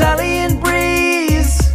[0.00, 1.70] Italian breeze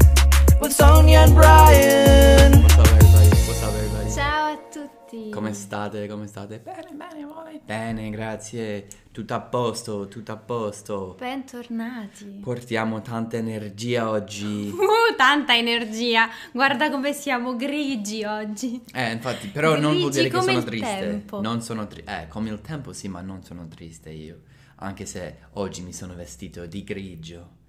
[0.59, 2.53] with Sonia and Brian.
[2.64, 3.30] What's up everybody?
[3.30, 4.12] What's up everybody?
[4.12, 5.30] Ciao a tutti.
[5.30, 6.08] Come state?
[6.08, 6.58] Come state?
[6.58, 7.61] Bene, bene, voi?
[7.64, 8.88] Bene, grazie.
[9.11, 11.16] Tutto a posto, tutto a posto.
[11.20, 12.39] Bentornati.
[12.42, 14.73] Portiamo tanta energia oggi.
[14.73, 16.28] Uh, tanta energia.
[16.52, 18.82] Guarda come siamo grigi oggi.
[18.92, 21.00] Eh, infatti, però non vuol Grigi dire che sono triste.
[21.00, 21.42] tempo.
[21.42, 22.23] Non sono triste.
[22.23, 24.39] Eh, come il tempo sì, ma non sono triste io.
[24.78, 27.64] Anche se oggi mi sono vestito di grigio.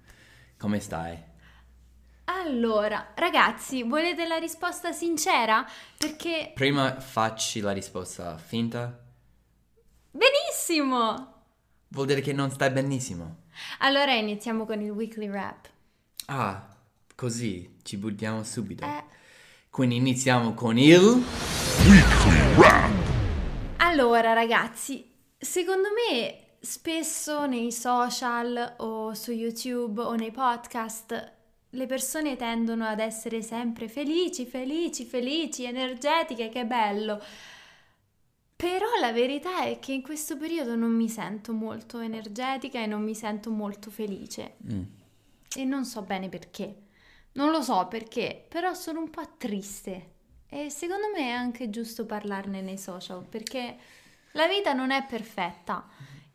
[0.57, 1.17] Come stai?
[2.25, 5.65] Allora, ragazzi, volete la risposta sincera?
[5.97, 8.99] Perché Prima facci la risposta finta.
[10.11, 11.35] benissimo.
[11.89, 13.43] Vuol dire che non stai benissimo.
[13.79, 15.69] Allora iniziamo con il weekly wrap.
[16.25, 16.67] Ah,
[17.15, 18.83] così ci buttiamo subito.
[18.83, 19.03] Eh,
[19.69, 21.23] Quindi iniziamo con il...
[23.77, 31.35] allora, ragazzi, secondo me spesso nei social o su YouTube o nei podcast
[31.71, 37.21] le persone tendono ad essere sempre felici, felici, felici, energetiche, che bello.
[38.55, 43.03] Però la verità è che in questo periodo non mi sento molto energetica e non
[43.03, 44.55] mi sento molto felice.
[44.71, 44.83] Mm.
[45.55, 46.83] E non so bene perché.
[47.33, 50.13] Non lo so perché, però sono un po' triste.
[50.49, 53.77] E secondo me è anche giusto parlarne nei social, perché
[54.31, 55.87] la vita non è perfetta.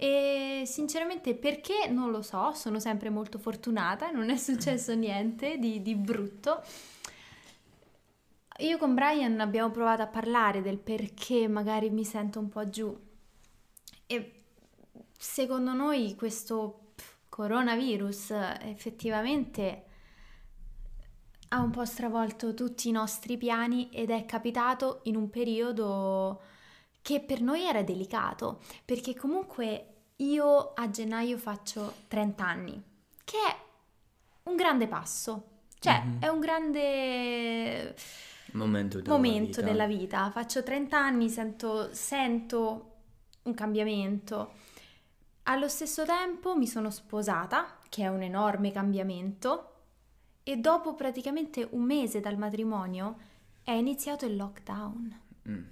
[0.03, 5.81] E sinceramente perché non lo so, sono sempre molto fortunata, non è successo niente di,
[5.81, 6.61] di brutto.
[8.59, 12.99] Io con Brian abbiamo provato a parlare del perché magari mi sento un po' giù.
[14.07, 14.43] E
[15.17, 16.95] secondo noi questo
[17.29, 18.31] coronavirus
[18.63, 19.85] effettivamente
[21.51, 26.43] ha un po' stravolto tutti i nostri piani ed è capitato in un periodo
[27.03, 29.92] che per noi era delicato, perché comunque
[30.23, 32.83] io a gennaio faccio 30 anni,
[33.25, 33.57] che è
[34.45, 36.21] un grande passo, cioè Mhm.
[36.21, 37.95] è un grande
[38.53, 39.63] Momento della momento vita.
[39.63, 40.31] della vita.
[40.31, 42.91] Faccio 30 anni, sento, sento
[43.43, 44.53] un cambiamento.
[45.45, 49.69] Allo stesso tempo mi sono sposata, che è un enorme cambiamento,
[50.45, 53.17] e dopo praticamente un mese dal matrimonio
[53.65, 55.21] è iniziato il lockdown.
[55.49, 55.65] Mm.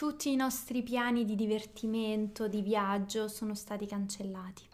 [0.00, 4.66] Tutti i nostri piani di divertimento, di viaggio sono stati cancellati.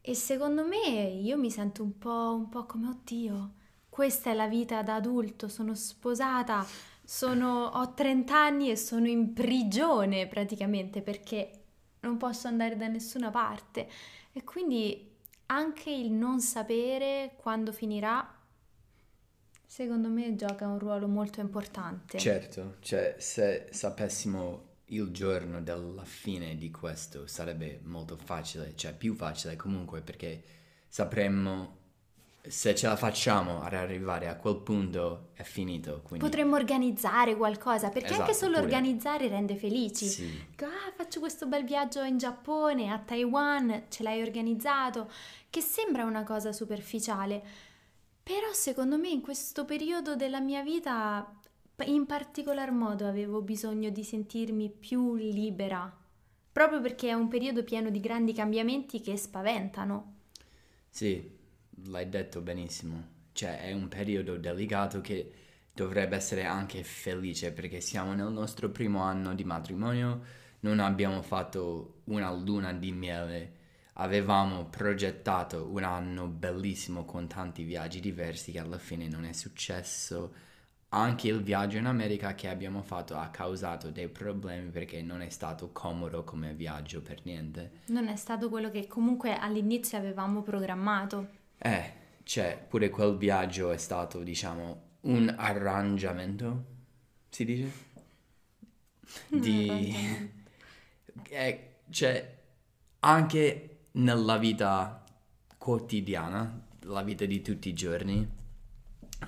[0.00, 3.52] E secondo me io mi sento un po', un po' come, oddio,
[3.90, 6.64] questa è la vita da adulto, sono sposata,
[7.04, 11.64] sono, ho 30 anni e sono in prigione praticamente perché
[12.00, 13.86] non posso andare da nessuna parte.
[14.32, 15.10] E quindi
[15.48, 18.35] anche il non sapere quando finirà,
[19.66, 22.18] secondo me gioca un ruolo molto importante.
[22.18, 29.14] Certo, cioè se sapessimo il giorno della fine di questo sarebbe molto facile, cioè più
[29.14, 30.42] facile comunque perché
[30.88, 31.84] sapremmo
[32.48, 37.88] se ce la facciamo ad arrivare a quel punto è finito, quindi Potremmo organizzare qualcosa,
[37.88, 38.64] perché anche Esatto, solo pure.
[38.66, 40.06] organizzare rende felici.
[40.06, 45.10] sì, Ah, faccio questo bel viaggio in Giappone, a Taiwan, ce l'hai organizzato,
[45.50, 47.42] che sembra una cosa superficiale,
[48.26, 51.32] però secondo me in questo periodo della mia vita,
[51.84, 55.96] in particolar modo, avevo bisogno di sentirmi più libera,
[56.50, 60.14] proprio perché è un periodo pieno di grandi cambiamenti che spaventano.
[60.88, 61.30] sì,
[61.86, 65.32] l'hai detto benissimo, cioè è un periodo delicato che
[65.72, 70.22] dovrebbe essere anche felice perché siamo nel nostro primo anno di matrimonio,
[70.60, 73.52] non abbiamo fatto una luna di miele,
[73.98, 80.44] avevamo progettato un anno bellissimo con tanti viaggi diversi che alla fine non è successo.
[80.90, 85.28] Anche il viaggio in America che abbiamo fatto ha causato dei problemi perché non è
[85.28, 87.82] stato comodo come viaggio per niente.
[87.86, 91.28] Non è stato quello che comunque all'inizio avevamo programmato.
[91.58, 91.92] Eh,
[92.22, 96.64] cioè, pure quel viaggio è stato, diciamo, un arrangiamento,
[97.30, 97.72] si dice?
[99.28, 100.34] Di...
[101.30, 102.38] Eh, cioè,
[103.00, 105.02] anche nella vita
[105.58, 108.28] quotidiana, la vita di tutti i giorni,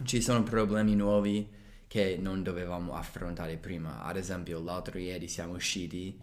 [0.05, 1.49] ci sono problemi nuovi
[1.87, 4.03] che non dovevamo affrontare prima.
[4.05, 6.19] Ad esempio, l'altro ieri siamo usciti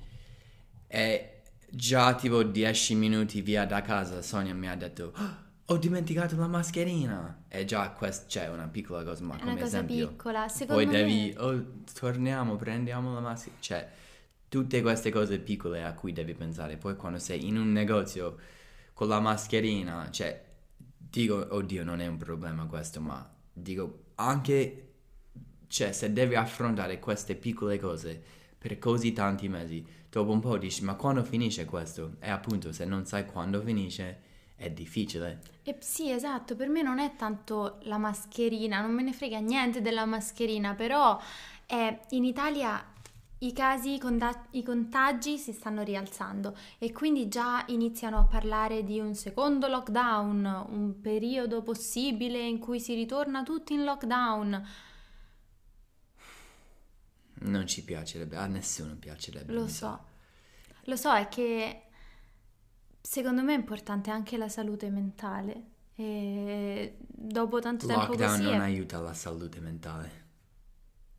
[0.88, 6.36] e già tipo 10 minuti via da casa Sonia mi ha detto "Ah, ho dimenticato
[6.38, 7.45] la mascherina.
[7.48, 10.07] E già questa c'è una piccola cosa, ma È come una cosa esempio.
[10.09, 10.48] piccola.
[10.48, 11.41] Secondo Poi devi, me...
[11.44, 13.56] oh, torniamo, prendiamo la maschera.
[13.59, 13.89] Cioè,
[14.47, 16.77] tutte queste cose piccole a cui devi pensare.
[16.77, 18.38] Poi quando sei in un negozio
[18.94, 20.44] con la mascherina, cioè,
[20.97, 24.94] dico, oddio, non è un problema questo, ma dico, anche,
[25.68, 28.21] cioè, se devi affrontare queste piccole cose
[28.57, 32.15] per così tanti mesi, dopo un po' dici, ma quando finisce questo?
[32.19, 34.21] E appunto, se non sai quando finisce,
[34.56, 35.41] è difficile.
[35.63, 39.81] E sì, esatto, per me non è tanto la mascherina, non me ne frega niente
[39.81, 41.19] della mascherina, però
[41.65, 42.94] è, in Italia
[43.39, 43.99] i casi,
[44.51, 50.65] i, contagi si stanno rialzando e quindi già iniziano a parlare di un secondo lockdown,
[50.69, 54.67] un periodo possibile in cui si ritorna tutti in lockdown.
[57.37, 59.51] Non ci piacerebbe, a nessuno piacerebbe.
[59.51, 60.05] Lo so,
[60.85, 61.81] lo so, è che
[63.01, 68.59] secondo me è importante anche la salute mentale e dopo tanto tempo Lockdown non è-
[68.59, 70.23] aiuta la salute mentale.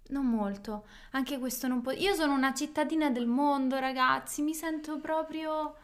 [0.08, 1.90] Non molto, anche questo non può...
[1.92, 5.74] Io sono una cittadina del mondo, ragazzi, mi sento proprio,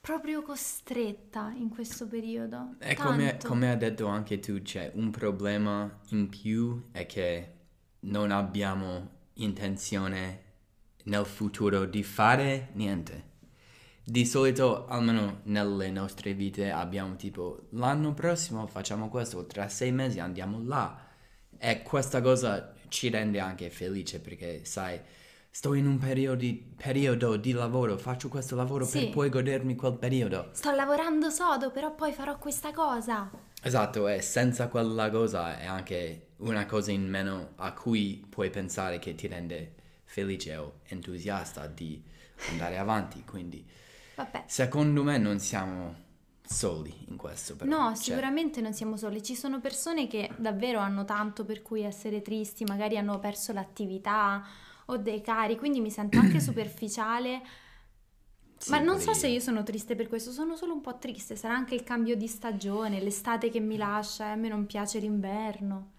[0.00, 2.76] proprio costretta in questo periodo.
[2.78, 7.54] E come, come hai detto anche tu, c'è un problema in più è che
[8.00, 10.44] non abbiamo intenzione
[11.04, 13.28] nel futuro di fare niente.
[14.02, 20.18] Di solito, almeno nelle nostre vite, abbiamo tipo l'anno prossimo facciamo questo, tra sei mesi
[20.18, 21.08] andiamo là.
[21.58, 25.00] E questa cosa ci rende anche felice perché, sai,
[25.50, 28.98] sto in un periodo di, periodo di lavoro, faccio questo lavoro Sì.
[29.04, 30.50] per poi godermi quel periodo.
[30.52, 33.30] Sto lavorando sodo, però poi farò questa cosa.
[33.62, 38.98] Esatto, e senza quella cosa è anche una cosa in meno a cui puoi pensare
[38.98, 42.02] che ti rende felice o entusiasta di
[42.50, 43.22] andare avanti.
[43.24, 43.64] Quindi,
[44.16, 44.44] Vabbè.
[44.46, 46.08] secondo me, non siamo
[46.52, 47.56] soli in questo.
[47.56, 47.70] Però.
[47.70, 49.22] No, Cioè, sicuramente non siamo soli.
[49.22, 54.44] Ci sono persone che davvero hanno tanto per cui essere tristi, magari hanno perso l'attività
[54.86, 57.40] o dei cari, quindi mi sento anche superficiale.
[58.56, 61.36] sì, Ma non so se io sono triste per questo, sono solo un po' triste.
[61.36, 64.98] Sarà anche il cambio di stagione, l'estate che mi lascia e a me non piace
[64.98, 65.92] l'inverno.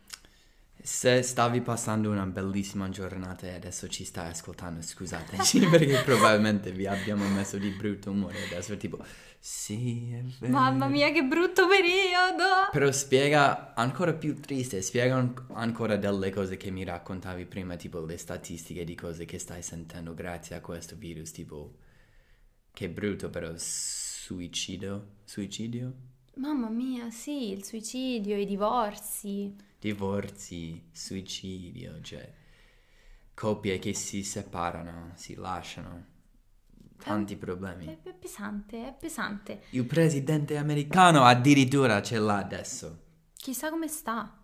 [0.84, 6.88] Se stavi passando una bellissima giornata e adesso ci stai ascoltando, scusateci perché probabilmente vi
[6.88, 9.04] abbiamo messo di brutto umore adesso, tipo,
[9.40, 10.54] sì, è vero.
[10.54, 12.70] Mamma mia, che brutto periodo!
[12.72, 18.04] Però spiega ancora più triste, spiega an- ancora delle cose che mi raccontavi prima, tipo
[18.04, 21.76] le statistiche di cose che stai sentendo grazie a questo virus, tipo
[22.74, 25.94] che brutto però suicidio, suicidio,
[26.36, 29.54] Mamma mia, sì, il suicidio, i divorzi.
[29.82, 32.32] Divorzi, suicidio, cioè
[33.34, 36.06] coppie che si separano, si lasciano,
[36.98, 37.86] tanti È, problemi.
[37.88, 39.64] è pesante, è pesante.
[39.72, 43.00] Il presidente americano addirittura ce l'ha adesso.
[43.36, 44.38] Chissà come sta.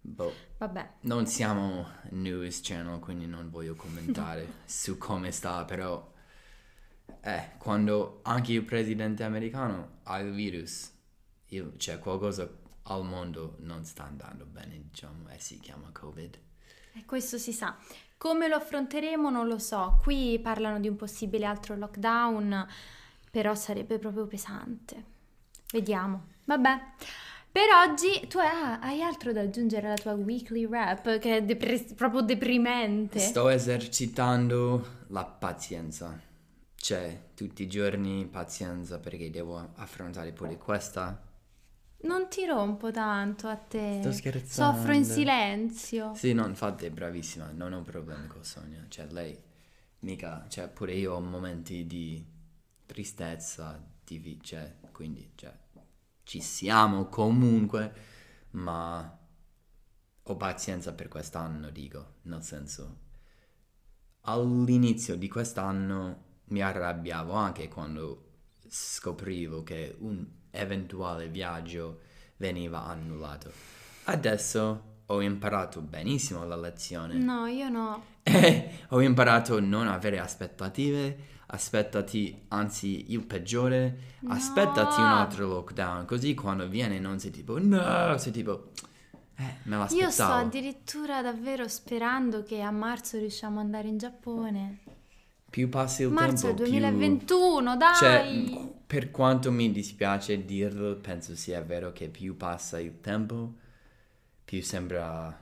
[0.00, 0.34] Boh.
[0.58, 6.12] Vabbè, Non siamo news channel, quindi non voglio commentare su come sta, però
[7.20, 10.90] eh, quando anche il presidente americano ha il virus,
[11.50, 12.50] il- c'è qualcosa
[12.88, 16.38] al mondo non sta andando bene, diciamo, e si chiama Covid.
[16.94, 17.76] e questo si sa.
[18.16, 19.98] Come lo affronteremo non lo so.
[20.02, 22.66] Qui parlano di un possibile altro lockdown,
[23.30, 25.04] però sarebbe proprio pesante.
[25.70, 26.26] Vediamo.
[26.44, 26.80] Vabbè.
[27.50, 31.94] Per oggi tu ah, hai altro da aggiungere alla tua weekly rap che è depre-
[31.94, 33.18] proprio deprimente.
[33.18, 36.20] Sto esercitando la pazienza,
[36.76, 41.27] cioè tutti i giorni pazienza perché devo affrontare pure questa.
[42.00, 43.98] Non ti rompo tanto a te.
[44.00, 44.72] Sto scherzando.
[44.76, 46.14] Soffro in silenzio.
[46.14, 48.84] Sì, no, infatti è bravissima, non ho problemi con Sonia.
[48.88, 49.36] Cioè, lei
[50.00, 52.24] mica, cioè, pure io ho momenti di
[52.86, 55.52] tristezza, di vi- cioè, quindi, cioè,
[56.22, 57.92] ci siamo comunque,
[58.50, 59.18] ma
[60.22, 62.96] ho pazienza per quest'anno, dico, nel senso,
[64.22, 68.24] all'inizio di quest'anno mi arrabbiavo anche quando
[68.68, 70.26] scoprivo che un
[70.58, 72.00] eventuale viaggio
[72.36, 73.50] veniva annullato.
[74.04, 77.14] Adesso ho imparato benissimo la lezione.
[77.14, 78.02] No, io no.
[78.28, 84.32] E ho imparato a non avere aspettative, aspettati, anzi il peggiore, No.
[84.34, 88.72] aspettati un altro lockdown, così quando viene non sei tipo no, sei tipo
[89.36, 90.32] eh, me Io sto l'aspettavo.
[90.34, 94.78] addirittura davvero sperando che a marzo riusciamo ad andare in Giappone.
[95.48, 97.94] Più passi il Marzo tempo, del più 2021, dai!
[97.94, 103.52] Cioè, per quanto mi dispiace dirlo, penso sia vero che più passa il tempo,
[104.42, 105.38] più sembra,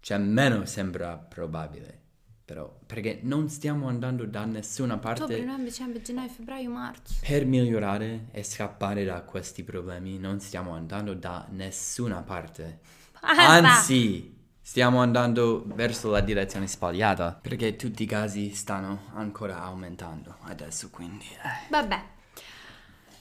[0.00, 2.00] cioè meno sembra probabile.
[2.46, 7.16] Però, perché non stiamo andando da nessuna parte Ottobre, novembre, dicembre, gennaio, febbraio, marzo.
[7.20, 10.18] per migliorare e scappare da questi problemi.
[10.18, 12.78] Non stiamo andando da nessuna parte.
[13.20, 13.46] Basta!
[13.46, 17.38] Anzi, stiamo andando verso la direzione sbagliata.
[17.42, 21.26] Perché tutti i casi stanno ancora aumentando adesso, quindi...
[21.26, 21.68] eh.
[21.68, 22.14] Vabbè.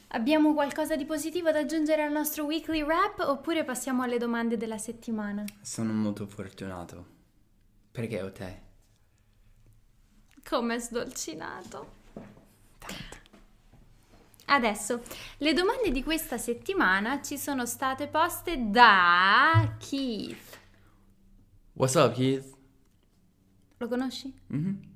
[0.09, 4.77] Abbiamo qualcosa di positivo da aggiungere al nostro weekly wrap oppure passiamo alle domande della
[4.77, 5.43] settimana?
[5.61, 7.13] Sono molto fortunato.
[7.91, 8.61] Perché ho te?
[10.47, 12.03] Come sdolcinato.
[14.47, 15.01] Adesso,
[15.37, 20.59] le domande di questa settimana ci sono state poste da Keith.
[21.73, 22.53] What's up, Keith?
[23.77, 24.33] Lo conosci?
[24.47, 24.93] Mhm.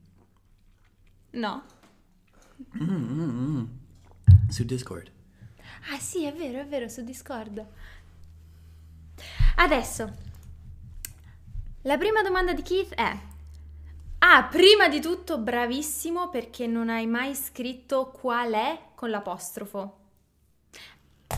[1.32, 1.64] No.
[4.50, 5.12] Su Discord.
[5.92, 7.66] Ah sì, è vero, è vero, su Discord.
[9.58, 10.14] Adesso,
[11.84, 13.18] la prima domanda di Keith è...
[14.20, 19.98] Ah, prima di tutto, bravissimo perché non hai mai scritto qual è con l'apostrofo.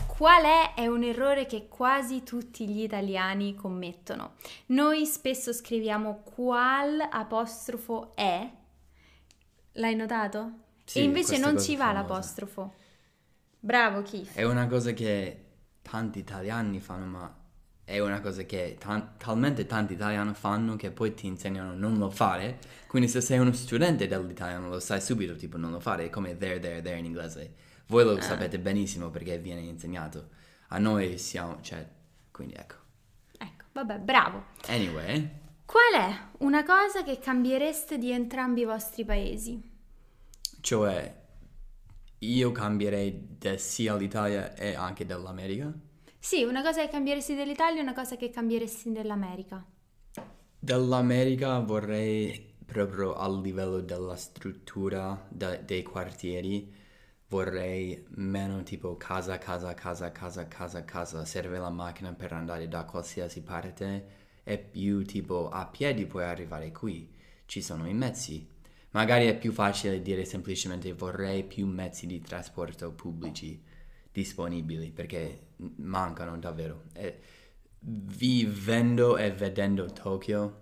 [0.06, 4.34] Qual è è un errore che quasi tutti gli italiani commettono.
[4.66, 8.50] Noi spesso scriviamo qual apostrofo è.
[9.72, 10.52] L'hai notato?
[10.84, 12.80] Sì, e invece non ci va l'apostrofo.
[13.64, 14.34] Bravo Keith.
[14.34, 15.44] È una cosa che
[15.82, 17.36] tanti italiani fanno, ma
[17.84, 21.96] è una cosa che tan- talmente tanti italiani fanno che poi ti insegnano a non
[21.96, 22.58] lo fare.
[22.88, 26.36] Quindi se sei uno studente dell'italiano lo sai subito, tipo non lo fare, è come
[26.36, 27.54] there, there, there in inglese.
[27.86, 30.30] Voi lo sapete benissimo perché viene insegnato.
[30.70, 31.86] A noi siamo, cioè,
[32.32, 32.74] quindi ecco.
[33.38, 34.46] Ecco, vabbè, bravo.
[34.66, 35.30] Anyway,
[35.64, 39.70] Qual è una cosa che cambiereste di entrambi i vostri paesi?
[40.60, 41.21] cioè,
[42.22, 45.72] io cambierei de- sia l'Italia e anche dell'America.
[46.18, 49.62] Sì, una cosa che cambieresti dell'Italia e una cosa che cambieresti dell'America.
[50.58, 56.72] Dell'America vorrei proprio a livello della struttura de- dei quartieri,
[57.28, 62.84] vorrei meno tipo casa, casa, casa, casa, casa, casa, serve la macchina per andare da
[62.84, 67.12] qualsiasi parte e più tipo a piedi puoi arrivare qui,
[67.46, 68.48] ci sono i mezzi.
[68.92, 73.62] Magari è più facile dire semplicemente vorrei più mezzi di trasporto pubblici
[74.12, 76.84] disponibili perché mancano davvero.
[76.92, 77.20] E
[77.80, 80.60] vivendo e vedendo Tokyo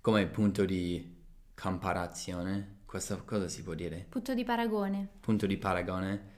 [0.00, 1.16] come punto di
[1.54, 4.06] comparazione, questa cosa si può dire?
[4.08, 5.08] Punto di paragone.
[5.20, 6.36] Punto di paragone.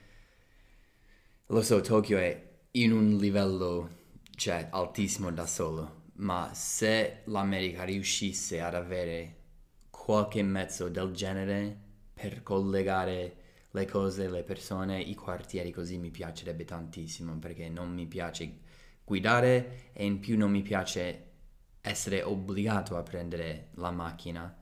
[1.47, 3.89] Lo so, Tokyo è in un livello,
[4.35, 9.40] cioè, altissimo da solo, ma se l'America riuscisse ad avere
[10.11, 11.73] qualche mezzo del genere
[12.13, 13.35] per collegare
[13.71, 18.57] le cose, le persone, i quartieri, così mi piacerebbe tantissimo, perché non mi piace
[19.05, 21.27] guidare e in più non mi piace
[21.79, 24.53] essere obbligato a prendere la macchina.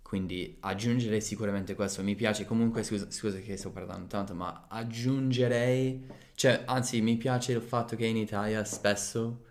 [0.00, 2.02] Quindi aggiungere sicuramente questo.
[2.02, 7.52] Mi piace comunque, scusa, scusa che sto parlando tanto, ma aggiungerei, cioè anzi mi piace
[7.52, 9.44] il fatto che in Italia spesso,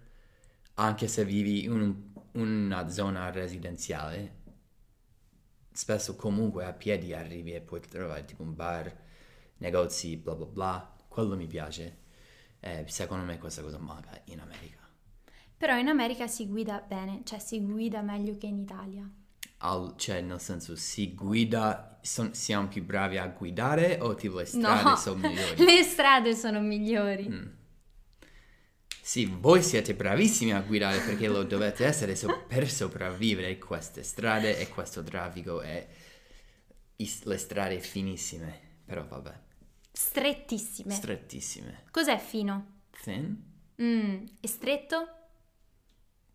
[0.75, 1.95] anche se vivi in un-
[2.31, 4.41] una zona residenziale,
[5.73, 8.95] spesso comunque a piedi arrivi e puoi trovare tipo un bar,
[9.57, 10.95] negozi, bla bla bla.
[11.07, 11.97] Quello mi piace.
[12.59, 14.79] Eh, secondo me questa cosa manca in America.
[15.57, 19.09] Però in America si guida bene, cioè si guida meglio che in Italia.
[19.59, 24.45] Al- cioè, nel senso, si guida, son- siamo più bravi a guidare o tipo le
[24.45, 25.63] strade No, sono migliori?
[25.63, 27.29] le strade sono migliori.
[27.29, 27.47] Mm.
[29.05, 34.57] Sì, voi siete bravissimi a guidare perché lo dovete essere so- per sopravvivere queste strade
[34.57, 35.87] e questo traffico e
[36.95, 39.37] i- le strade finissime, però vabbè,
[39.91, 40.93] Strettissime.
[40.93, 41.83] strettissime.
[41.91, 42.79] Cos'è fino?
[43.01, 45.07] Thin, Mm, e stretto?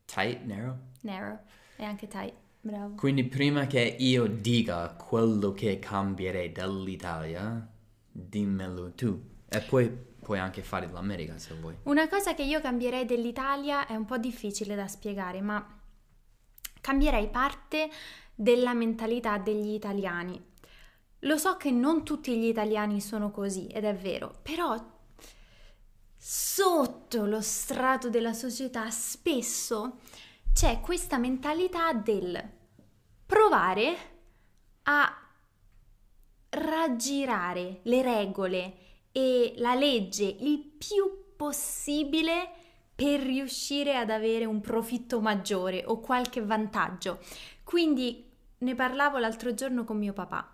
[0.05, 0.77] tight, narrow.
[1.03, 1.39] Narrow.
[1.77, 2.35] E anche tight.
[2.61, 2.97] Bravo.
[2.97, 7.67] Quindi prima che io dica quello che cambierei dall'Italia,
[8.11, 9.23] dimmelo tu.
[9.49, 9.91] E poi
[10.29, 11.75] puoi anche fare l'America se vuoi.
[11.85, 15.81] Una cosa che io cambierei dell'Italia è un po' difficile da spiegare, ma
[16.83, 17.89] cambierei parte
[18.35, 20.39] della mentalità degli italiani.
[21.21, 24.77] Lo so che non tutti gli italiani sono così, ed è vero, però
[26.15, 30.01] sotto lo strato della società spesso
[30.53, 32.51] c'è questa mentalità del
[33.25, 33.97] provare
[34.83, 35.11] a
[36.51, 38.88] raggirare le regole
[39.19, 42.51] e la legge il più possibile
[42.95, 47.19] per riuscire ad avere un profitto maggiore o qualche vantaggio.
[47.65, 48.25] Quindi
[48.59, 50.49] ne parlavo l'altro giorno con mio papà.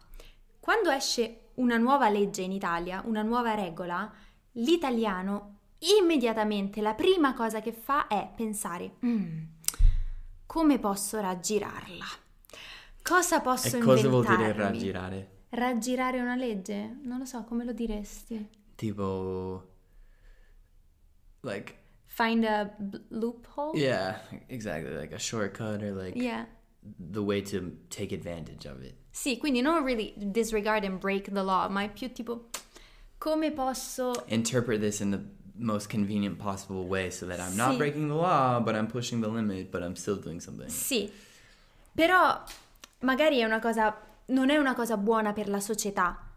[0.60, 4.10] Quando esce una nuova legge in Italia, una nuova regola,
[4.52, 5.58] l'italiano
[6.00, 9.42] immediatamente la prima cosa che fa è pensare "Mm,
[10.46, 12.06] come posso raggirarla?
[13.02, 15.32] Cosa posso E cosa vuol dire inventarmi?" raggirare?
[15.54, 16.96] Raggirare una legge?
[17.02, 18.48] Non lo so, come lo diresti?
[18.74, 19.68] Tipo...
[21.42, 21.74] Like...
[22.06, 23.76] Find a b- loophole?
[23.78, 24.94] Yeah, exactly.
[24.96, 26.46] Like a shortcut or like Yeah.
[26.98, 28.94] the way to take advantage of it.
[29.10, 32.48] Sì, quindi non really disregard and break the law, ma è più tipo
[33.18, 35.20] come posso Interpret this in the
[35.56, 37.76] most convenient possible way so that I'm not Sì.
[37.78, 40.68] breaking the law, but I'm pushing the limit, but I'm still doing something.
[40.68, 41.10] Sì.
[41.94, 42.42] Però
[43.00, 46.30] magari è una cosa non è una cosa buona per la società.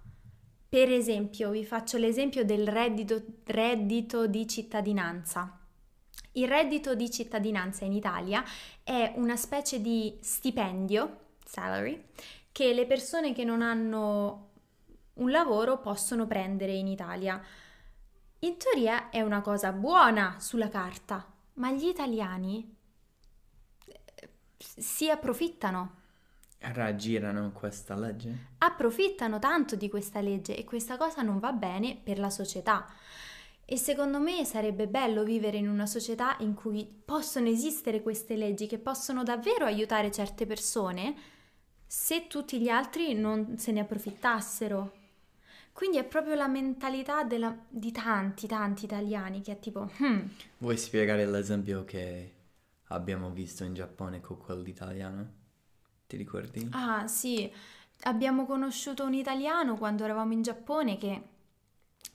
[0.69, 5.59] Per esempio, vi faccio l'esempio del reddito, reddito di cittadinanza.
[6.33, 8.43] Il reddito di cittadinanza in Italia
[8.83, 12.09] è una specie di stipendio, salary,
[12.51, 14.49] che le persone che non hanno
[15.13, 17.41] un lavoro possono prendere in Italia.
[18.39, 22.75] In teoria è una cosa buona sulla carta, ma gli italiani
[23.85, 25.95] eh, si approfittano.
[26.59, 28.47] Raggirano questa legge?
[28.57, 32.85] Approfittano tanto di questa legge e questa cosa non va bene per la società.
[33.63, 38.65] E secondo me sarebbe bello vivere in una società in cui possono esistere queste leggi
[38.65, 41.15] che possono davvero aiutare certe persone
[41.85, 44.93] se tutti gli altri non se ne approfittassero.
[45.73, 50.19] Quindi è proprio la mentalità della- di tanti, tanti italiani che è tipo, hmm,
[50.57, 52.33] Vuoi spiegare l'esempio che
[52.87, 55.36] abbiamo visto in Giappone con quell'italiano?
[56.07, 56.67] Ti ricordi?
[56.71, 57.51] ah sì,
[58.03, 61.21] abbiamo conosciuto un italiano quando eravamo in Giappone che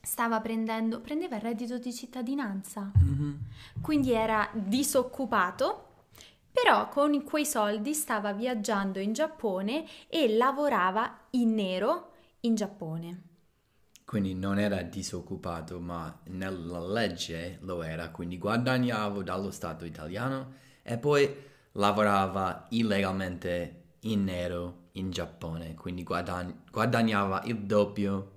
[0.01, 2.91] stava prendendo, prendeva il reddito di cittadinanza.
[2.95, 3.39] Mhm.
[3.81, 6.05] Quindi era disoccupato,
[6.51, 13.21] però con quei soldi stava viaggiando in Giappone e lavorava in nero in Giappone.
[14.05, 20.97] Quindi non era disoccupato, ma nella legge lo era, quindi guadagnavo dallo Stato italiano e
[20.97, 21.33] poi
[21.73, 28.31] lavorava illegalmente in nero in Giappone, quindi guadagn- guadagnava il doppio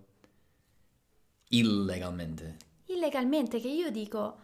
[1.48, 2.56] illegalmente.
[2.86, 4.38] Illegalmente, che io dico,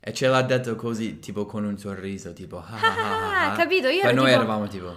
[0.00, 3.56] E ce l'ha detto così, tipo con un sorriso, tipo ah, ah, ah, ah.
[3.56, 3.88] capito?
[3.88, 4.94] Io Ma noi tipo- eravamo tipo,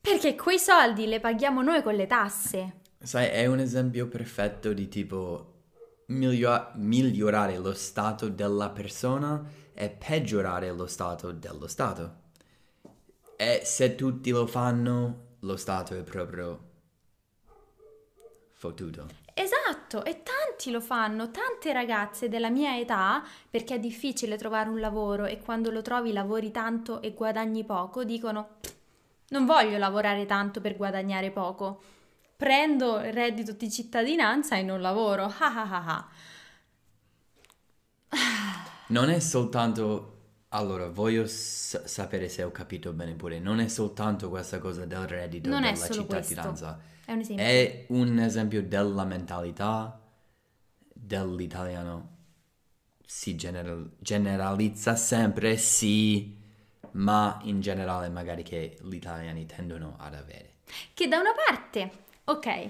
[0.00, 2.80] perché quei soldi le paghiamo noi con le tasse.
[2.98, 5.52] sai, è un esempio perfetto di tipo
[6.06, 12.22] miglio- migliorare lo stato della persona e peggiorare lo stato dello Stato.
[13.36, 16.72] E se tutti lo fanno, lo Stato è proprio
[18.52, 19.08] fottuto.
[19.34, 24.78] Esatto, e tanti lo fanno, tante ragazze della mia età, perché è difficile trovare un
[24.78, 28.58] lavoro e quando lo trovi lavori tanto e guadagni poco, dicono
[29.28, 31.82] non voglio lavorare tanto per guadagnare poco.
[32.36, 35.24] Prendo il reddito di cittadinanza e non lavoro.
[35.40, 36.08] Ah ah ah.
[38.88, 40.13] Non è soltanto...
[40.54, 43.40] Allora, voglio s- sapere se ho capito bene pure.
[43.40, 46.80] Non è soltanto questa cosa del reddito Non della cittadinanza.
[47.04, 47.44] È un esempio.
[47.44, 50.00] È un esempio della mentalità
[50.92, 52.12] dell'italiano.
[53.04, 56.36] Si general- generalizza sempre, sì,
[56.92, 60.54] ma in generale magari che gli italiani tendono ad avere.
[60.94, 61.90] Che da una parte,
[62.24, 62.68] ok,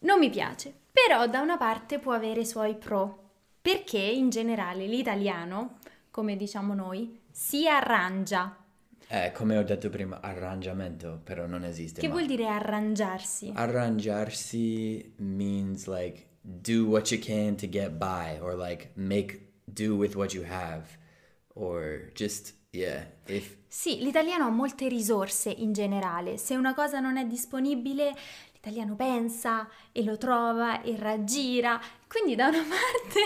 [0.00, 4.86] non mi piace, però da una parte può avere i suoi pro, perché in generale
[4.86, 5.78] l'italiano,
[6.16, 8.56] come diciamo noi, si arrangia.
[9.06, 12.16] Eh, come ho detto prima, arrangiamento, però non esiste Che mai.
[12.16, 13.52] vuol dire arrangiarsi?
[13.54, 20.14] Arrangiarsi means like do what you can to get by or like make do with
[20.14, 20.86] what you have
[21.52, 26.38] or just yeah, if Sì, l'italiano ha molte risorse in generale.
[26.38, 28.14] Se una cosa non è disponibile,
[28.54, 31.78] l'italiano pensa e lo trova e raggira.
[32.08, 33.20] Quindi da una parte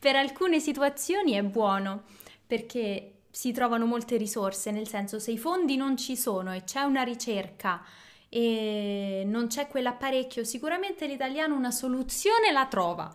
[0.00, 2.02] per alcune situazioni è buono
[2.46, 6.82] perché si trovano molte risorse, nel senso se i fondi non ci sono e c'è
[6.82, 7.82] una ricerca
[8.28, 13.12] e non c'è quell'apparecchio, sicuramente l'italiano una soluzione la trova.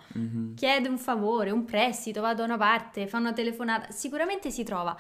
[0.56, 4.96] Chiede un favore, un prestito, va da una parte, fa una telefonata, sicuramente si trova.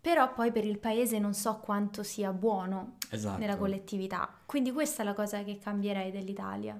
[0.00, 3.38] Però poi per il paese non so quanto sia buono esatto.
[3.38, 4.40] nella collettività.
[4.44, 6.78] Quindi questa è la cosa che cambierei dell'Italia.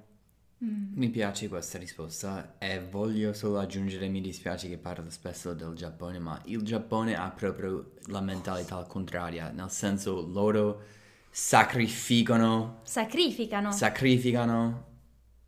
[0.65, 0.93] Mm.
[0.95, 6.19] Mi piace questa risposta e voglio solo aggiungere, mi dispiace che parlo spesso del Giappone,
[6.19, 10.83] ma il Giappone ha proprio la mentalità contraria, nel senso loro
[11.31, 14.91] sacrificano, Sacrificano sacrificano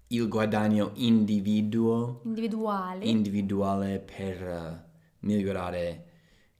[0.09, 3.05] il guadagno individuo, individuale.
[3.05, 4.85] individuale per eh,
[5.21, 6.05] migliorare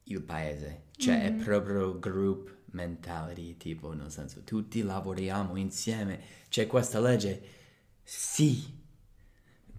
[0.03, 0.83] il paese.
[0.97, 6.19] Cioè è proprio group mentality, tipo nel senso tutti lavoriamo insieme.
[6.49, 7.41] C'è questa legge,
[8.05, 8.63] sì,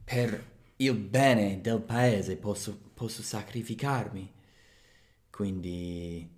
[0.05, 4.33] per il bene del paese posso, posso sacrificarmi.
[5.31, 6.29] Quindi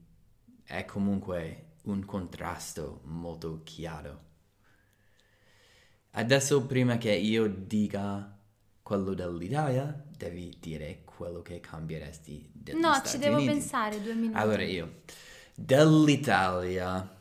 [0.65, 4.27] è comunque un contrasto molto chiaro.
[6.13, 8.37] Adesso prima che io dica
[8.83, 13.53] quello dell'Italia, devi dire quello che cambieresti degli no, Stati ci devo Uniti.
[13.53, 14.37] pensare due minuti.
[14.37, 15.03] Allora io,
[15.55, 17.17] dell'Italia,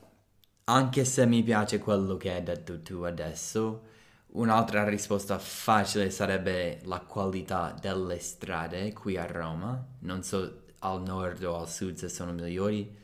[0.65, 3.83] anche se mi piace quello che hai detto tu adesso,
[4.33, 9.83] un'altra risposta facile sarebbe la qualità delle strade qui a Roma.
[9.99, 12.95] Non so al nord o al sud se sono migliori,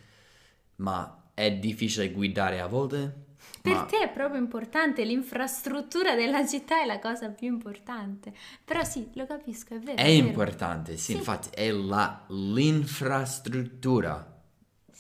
[0.78, 3.22] ma è difficile guidare a volte.
[3.62, 8.34] Per Ma- te è proprio importante, l'infrastruttura della città è la cosa più importante.
[8.64, 9.98] Però sì, lo capisco, è vero.
[9.98, 10.28] È vero.
[10.28, 11.18] importante, sì, Sì.
[11.18, 14.32] infatti è la, l'infrastruttura.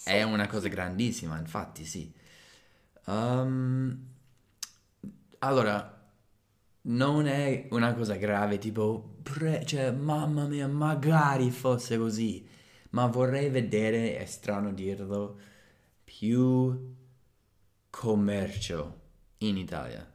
[0.04, 2.12] È una cosa grandissima, infatti, sì.
[3.06, 3.98] Um,
[5.40, 6.03] allora,
[6.84, 12.46] non è una cosa grave, tipo, pre- cioè, mamma mia, magari fosse così,
[12.92, 15.38] ma vorrei vedere, è strano dirlo,
[16.04, 16.96] più
[17.90, 19.02] commercio
[19.40, 20.10] in Italia,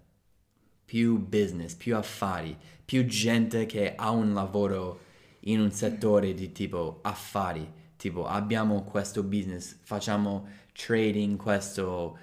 [0.85, 5.01] più business, più affari, più gente che ha un lavoro
[5.41, 12.19] in un settore di tipo affari, tipo abbiamo questo business, facciamo trading, questo,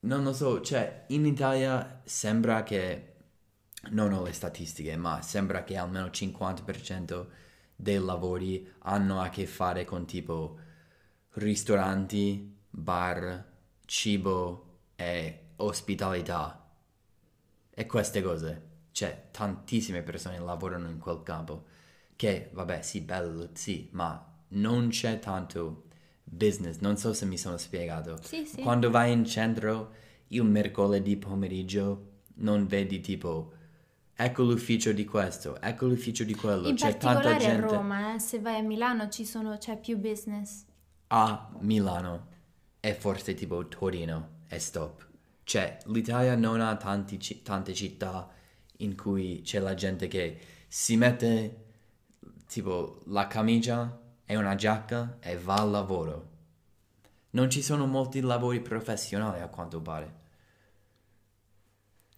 [0.00, 3.09] non lo so, cioè in Italia sembra che,
[3.90, 7.26] non ho le statistiche, ma sembra che almeno il 50%
[7.74, 10.58] dei lavori hanno a che fare con tipo
[11.34, 13.44] ristoranti, bar,
[13.86, 16.60] cibo e ospitalità
[17.70, 18.68] e queste cose.
[18.92, 21.64] Cioè, tantissime persone lavorano in quel campo.
[22.16, 25.84] Che, vabbè, sì, bello, sì, ma non c'è tanto
[26.24, 26.78] business.
[26.78, 28.18] Non so se mi sono spiegato.
[28.22, 28.60] Sì, sì.
[28.60, 29.94] Quando vai in centro,
[30.28, 33.54] il mercoledì pomeriggio, non vedi tipo,
[34.22, 36.68] ecco l'ufficio di questo, ecco l'ufficio di quello.
[36.68, 39.78] In c'è tanta particolare a gente Roma, eh, se vai a Milano ci sono, c'è
[39.78, 40.64] più business.
[41.12, 42.26] a Milano
[42.80, 45.06] e forse tipo Torino e stop.
[45.42, 48.28] Cioè, l'Italia non ha tanti tante città
[48.78, 51.64] in cui c'è la gente che si mette
[52.46, 56.28] tipo la camicia e una giacca e va al lavoro.
[57.30, 60.18] Non ci sono molti lavori professionali a quanto pare.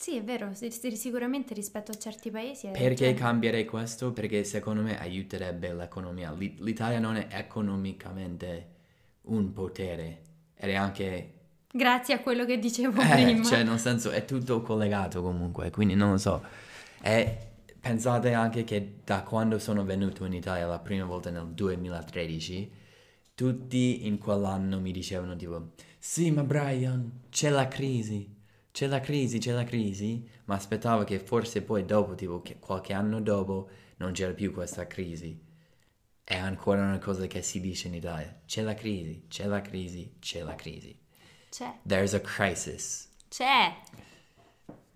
[0.03, 2.73] Sì, è vero, sicuramente rispetto a certi paesi è...
[2.73, 4.11] Perché cioè, cambierei questo?
[4.11, 6.33] Perché secondo me aiuterebbe l'economia.
[6.33, 8.71] L'I- L'Italia non è economicamente
[9.27, 10.23] un potere
[10.57, 11.33] ed è anche
[11.73, 13.45] Grazie a quello che dicevo Eh, prima.
[13.45, 16.43] cioè, nel senso, è tutto collegato comunque, quindi non lo so.
[17.01, 17.39] E
[17.81, 22.73] pensate anche che da quando sono venuto in Italia la prima volta nel 2013,
[23.37, 28.42] tutti in quell'anno mi dicevano tipo, sì, ma Brian, c'è la crisi,
[28.73, 32.95] c'è la crisi, c'è la crisi, ma aspettavo che forse poi dopo, tipo, che qualche
[32.95, 35.39] anno dopo, non c'era più questa crisi.
[36.25, 40.15] È ancora una cosa che si dice in Italia, c'è la crisi, c'è la crisi,
[40.19, 40.99] c'è la crisi.
[41.51, 43.11] C'è, There's a crisis.
[43.29, 43.77] c'è.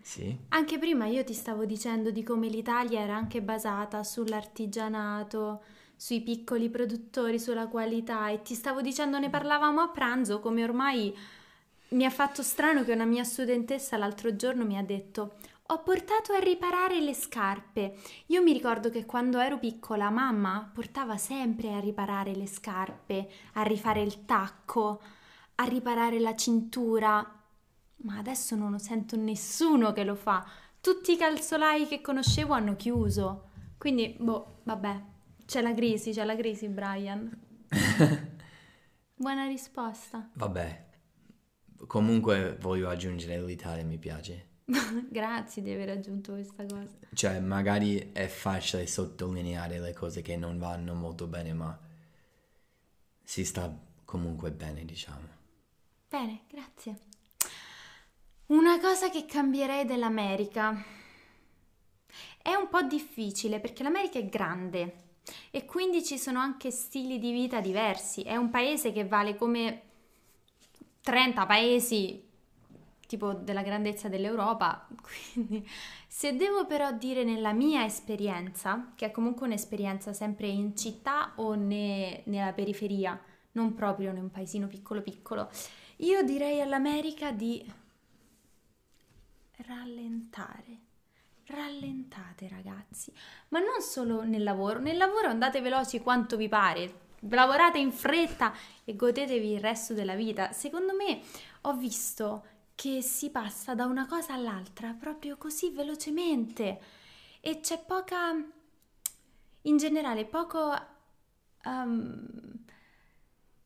[0.01, 0.39] Sì?
[0.49, 5.63] Anche prima io ti stavo dicendo di come l'Italia era anche basata sull'artigianato,
[5.97, 11.15] sui piccoli produttori, sulla qualità e ti stavo dicendo, ne parlavamo a pranzo, come ormai
[11.91, 15.37] mi ha fatto strano che una mia studentessa l'altro giorno mi ha detto
[15.69, 17.97] ho portato a riparare le scarpe.
[18.27, 23.63] Io mi ricordo che quando ero piccola mamma portava sempre a riparare le scarpe, a
[23.63, 25.03] rifare il tacco,
[25.57, 27.43] a riparare la cintura.
[28.03, 30.47] Ma adesso non lo sento nessuno che lo fa.
[30.81, 33.49] Tutti i calzolai che conoscevo hanno chiuso.
[33.77, 35.03] Quindi, boh, vabbè,
[35.47, 37.29] c'è la crisi, c'è la crisi, Brian.
[39.17, 40.29] Buona risposta.
[40.35, 40.86] Vabbè.
[41.87, 44.55] Comunque voglio aggiungere l'Italia mi piace.
[45.09, 46.97] Grazie di aver aggiunto questa cosa.
[47.13, 51.79] Cioè, magari è facile sottolineare le cose che non vanno molto bene, ma
[53.23, 53.73] si sta
[54.05, 55.35] comunque bene, diciamo.
[56.09, 56.97] Bene, grazie.
[58.47, 60.85] Una cosa che cambierei dell'America.
[62.41, 65.05] È un po' difficile perché l'America è grande
[65.51, 68.23] e quindi ci sono anche stili di vita diversi.
[68.23, 69.86] È un paese che vale come
[71.07, 72.21] 30 paesi
[73.07, 74.89] tipo della grandezza dell'Europa.
[75.33, 75.65] Quindi
[76.09, 81.55] se devo però dire nella mia esperienza, che è comunque un'esperienza sempre in città o
[81.55, 83.17] ne- nella periferia,
[83.53, 85.49] non proprio in un paesino piccolo piccolo,
[85.99, 87.65] io direi all'America di
[89.59, 90.81] rallentare.
[91.45, 93.13] Rallentate ragazzi,
[93.51, 98.53] ma non solo nel lavoro, nel lavoro andate veloci quanto vi pare, lavorate in fretta
[98.85, 100.53] e godetevi il resto della vita.
[100.53, 101.21] Secondo me
[101.63, 106.81] ho visto che si passa da una cosa all'altra proprio così velocemente
[107.41, 108.35] e c'è poca,
[109.63, 110.75] in generale, poco...
[111.65, 112.65] um,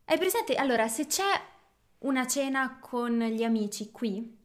[0.04, 0.54] hai presente?
[0.54, 1.48] Allora, se c'è
[1.98, 4.38] una cena con gli amici qui,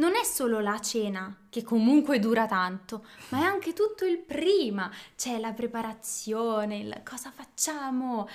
[0.00, 4.90] non è solo la cena, che comunque dura tanto, ma è anche tutto il prima.
[5.14, 8.26] C'è la preparazione, il cosa facciamo,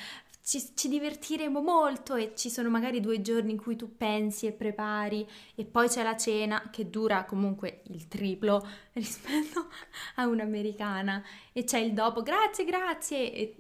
[0.44, 4.52] ci, ci divertiremo molto e ci sono magari due giorni in cui tu pensi e
[4.52, 9.68] prepari e poi c'è la cena che dura comunque il triplo rispetto
[10.16, 13.56] a un'americana e c'è il dopo, grazie, grazie, e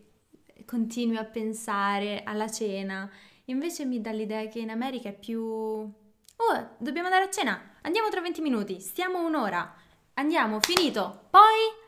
[0.66, 3.10] continui a pensare alla cena.
[3.46, 5.92] Invece mi dà l'idea che in America è più
[6.38, 7.78] Oh, dobbiamo andare a cena.
[7.82, 8.80] Andiamo tra 20 minuti.
[8.80, 9.74] Stiamo un'ora.
[10.16, 11.28] Andiamo, finito.
[11.30, 11.84] Poi...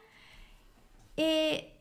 [1.14, 1.72] E...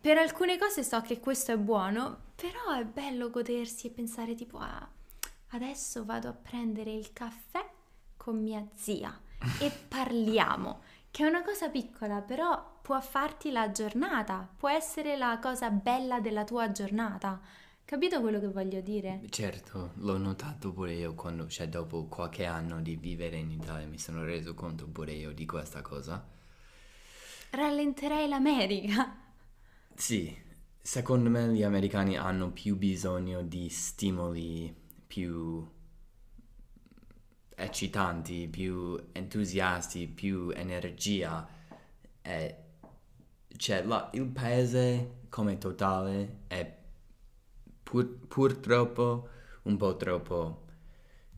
[0.00, 4.58] Per alcune cose so che questo è buono, però è bello godersi e pensare tipo,
[4.58, 4.86] ah,
[5.52, 7.66] adesso vado a prendere il caffè
[8.14, 9.18] con mia zia
[9.58, 15.38] e parliamo, che è una cosa piccola, però può farti la giornata, può essere la
[15.40, 17.40] cosa bella della tua giornata.
[17.86, 19.22] Capito quello che voglio dire?
[19.28, 23.98] Certo, l'ho notato pure io quando, cioè dopo qualche anno di vivere in Italia mi
[23.98, 26.24] sono reso conto pure io di questa cosa.
[27.52, 29.16] Rallenterei l'America.
[29.96, 30.36] Sì,
[30.80, 34.74] secondo me gli americani hanno più bisogno di stimoli
[35.06, 35.66] più
[37.56, 41.46] eccitanti, più entusiasti, più energia.
[42.22, 42.56] E,
[43.56, 46.82] cioè, la- il paese come totale è
[47.84, 49.28] pur- purtroppo
[49.62, 50.62] un po' troppo,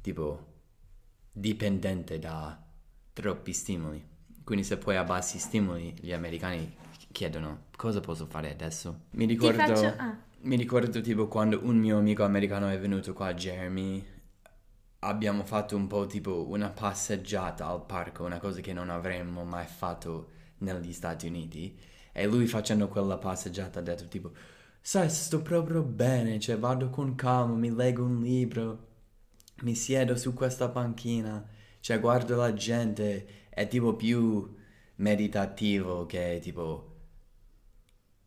[0.01, 0.55] tipo,
[1.31, 2.59] dipendente da
[3.13, 4.03] troppi stimoli.
[4.43, 6.75] Quindi se poi abbassi i stimoli, gli americani
[7.13, 9.01] chiedono cosa posso fare adesso.
[9.11, 10.17] Mi ricordo, faccio- ah.
[10.43, 14.05] mi ricordo tipo quando un mio amico americano è venuto qua, Jeremy,
[15.01, 19.67] abbiamo fatto un po' tipo una passeggiata al parco, una cosa che non avremmo mai
[19.67, 21.79] fatto negli Stati Uniti.
[22.13, 24.33] E lui facendo quella passeggiata ha detto tipo,
[24.87, 28.87] sai, sto proprio bene, cioè vado con calma, mi leggo un libro,
[29.62, 31.44] mi siedo su questa panchina,
[31.81, 34.55] cioè guardo la gente, è tipo più
[34.96, 36.94] meditativo che tipo...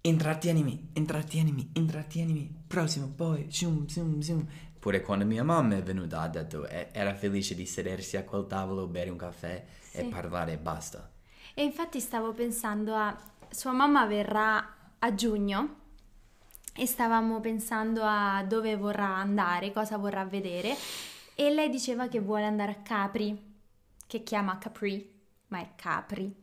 [0.02, 4.46] Intrattienimi, intrattienimi, intrattienimi, prossimo, poi, zoom, zoom, zoom.
[4.78, 8.48] Pure quando mia mamma è venuta ha detto, e- era felice di sedersi a quel
[8.48, 10.10] tavolo, bere un caffè e Sì.
[10.10, 11.10] parlare e basta.
[11.54, 13.18] E infatti stavo pensando a...
[13.50, 15.80] Sua mamma verrà a giugno
[16.80, 20.76] e stavamo pensando a dove vorrà andare, cosa vorrà vedere
[21.36, 23.38] e lei diceva che vuole andare a Capri,
[24.08, 26.36] che chiama Capri, ma è Capri.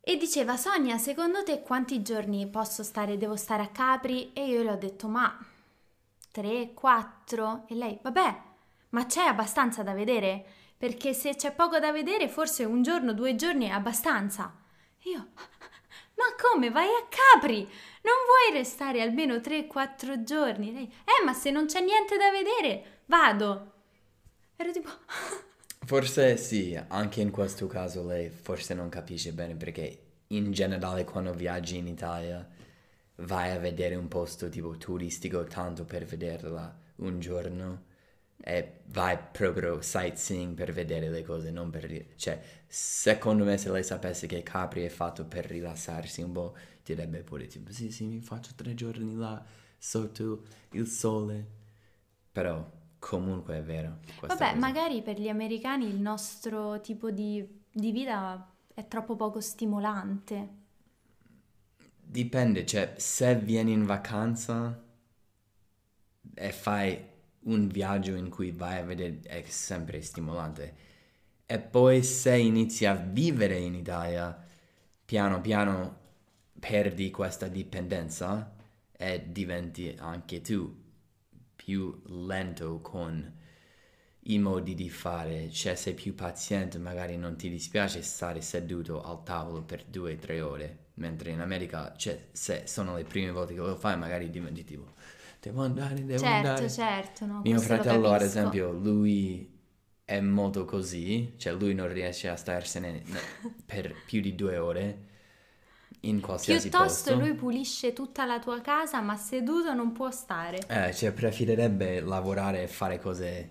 [0.00, 4.32] E diceva Sonia, secondo te quanti giorni posso stare, devo stare a Capri?
[4.32, 5.36] E io le ho detto ma
[6.30, 8.42] 3, 4 e lei vabbè,
[8.90, 10.44] ma c'è abbastanza da vedere?
[10.76, 14.54] Perché se c'è poco da vedere forse un giorno, due giorni è abbastanza.
[14.98, 15.28] E io
[16.20, 17.60] ma come vai a Capri?
[18.02, 20.72] Non vuoi restare almeno 3-4 giorni?
[20.72, 23.72] Lei, eh, ma se non c'è niente da vedere, vado.
[24.56, 24.90] Ero tipo,
[25.86, 31.32] Forse sì, anche in questo caso lei forse non capisce bene perché in generale quando
[31.32, 32.46] viaggi in Italia
[33.16, 37.88] vai a vedere un posto tipo turistico tanto per vederla un giorno
[38.42, 42.14] e vai proprio sightseeing per vedere le cose, non per...
[42.16, 47.22] Cioè, secondo me se lei sapesse che Capri è fatto per rilassarsi un po', direbbe
[47.22, 49.44] pure tipo sì sì mi faccio tre giorni là
[49.78, 51.58] sotto il sole.
[52.32, 53.98] Però comunque è vero.
[54.20, 54.54] vabbè, cosa.
[54.54, 60.58] magari per gli americani il nostro tipo di, di vita è troppo poco stimolante.
[62.02, 64.82] Dipende, cioè, se vieni in vacanza
[66.34, 67.09] e fai
[67.44, 70.88] un viaggio in cui vai a vedere, è sempre stimolante.
[71.46, 74.46] E poi se inizi a vivere in Italia,
[75.04, 75.98] piano piano
[76.58, 78.54] perdi questa dipendenza
[78.92, 80.78] e diventi anche tu
[81.56, 83.38] più lento con
[84.24, 89.22] i modi di fare, cioè sei più paziente, magari non ti dispiace stare seduto al
[89.22, 93.54] tavolo per due o tre ore, mentre in America, cioè, se sono le prime volte
[93.54, 94.92] che lo fai, magari diventi tipo,
[95.40, 96.68] devo andare, devo certo, andare.
[96.68, 99.48] certo, no, Mio fratello, ad esempio, lui
[100.04, 103.28] è molto così, cioè lui non riesce a starsene ne-
[103.64, 104.98] per più di due ore
[106.02, 107.14] in qualsiasi Piuttosto posto.
[107.14, 110.68] lui pulisce tutta la tua casa, ma seduto non può stare.
[110.68, 113.50] Eh, cioè, preferirebbe lavorare e fare cose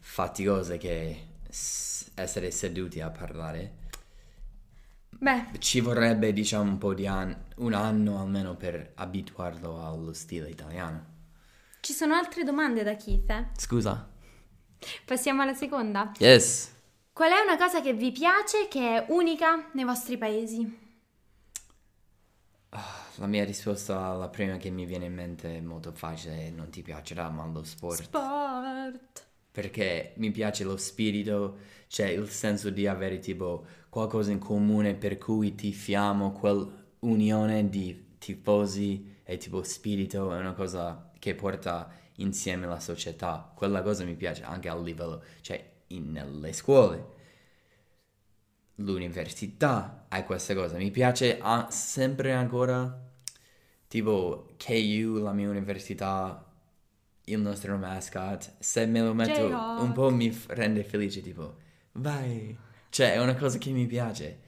[0.00, 1.26] faticose che
[2.14, 3.78] essere seduti a parlare.
[5.20, 10.48] Beh, Ci vorrebbe, diciamo, un po' di anni, un anno almeno per abituarlo allo stile
[10.48, 11.09] italiano.
[11.80, 13.30] Ci sono altre domande da Keith.
[13.30, 13.46] eh?
[13.56, 14.08] Scusa?
[15.04, 16.12] Passiamo alla seconda.
[16.18, 16.72] Yes.
[17.12, 20.88] Qual è una cosa che vi piace che è unica nei vostri paesi?
[23.16, 26.80] La mia risposta alla prima che mi viene in mente è molto facile, non ti
[26.82, 28.02] piacerà, ma lo sport.
[28.02, 29.26] Sport.
[29.50, 35.18] perché mi piace lo spirito, cioè il senso di avere tipo qualcosa in comune per
[35.18, 42.80] cui tifiamo, quell'unione di tifosi e tipo spirito è una cosa che porta insieme la
[42.80, 43.52] società.
[43.54, 47.18] Quella cosa mi piace anche a livello, cioè in- nelle scuole,
[48.76, 50.76] l'università, hai questa cosa.
[50.76, 52.98] Mi piace a- sempre ancora,
[53.88, 56.44] tipo KU, la mia università
[57.26, 59.80] il nostro mascot, se me lo metto Jayhawk.
[59.80, 61.56] un po' mi rende felice, tipo,
[61.92, 62.56] vai.
[62.90, 64.40] Cioè, è una cosa che mi piace.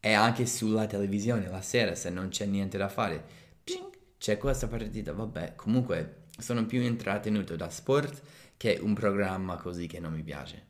[0.00, 3.24] E anche sulla televisione, la sera, se non c'è niente da fare,
[3.64, 5.54] ping, c'è questa partita, vabbè.
[5.56, 8.22] Comunque, sono più intrattenuto da sport
[8.56, 10.66] che un programma così che non mi piace.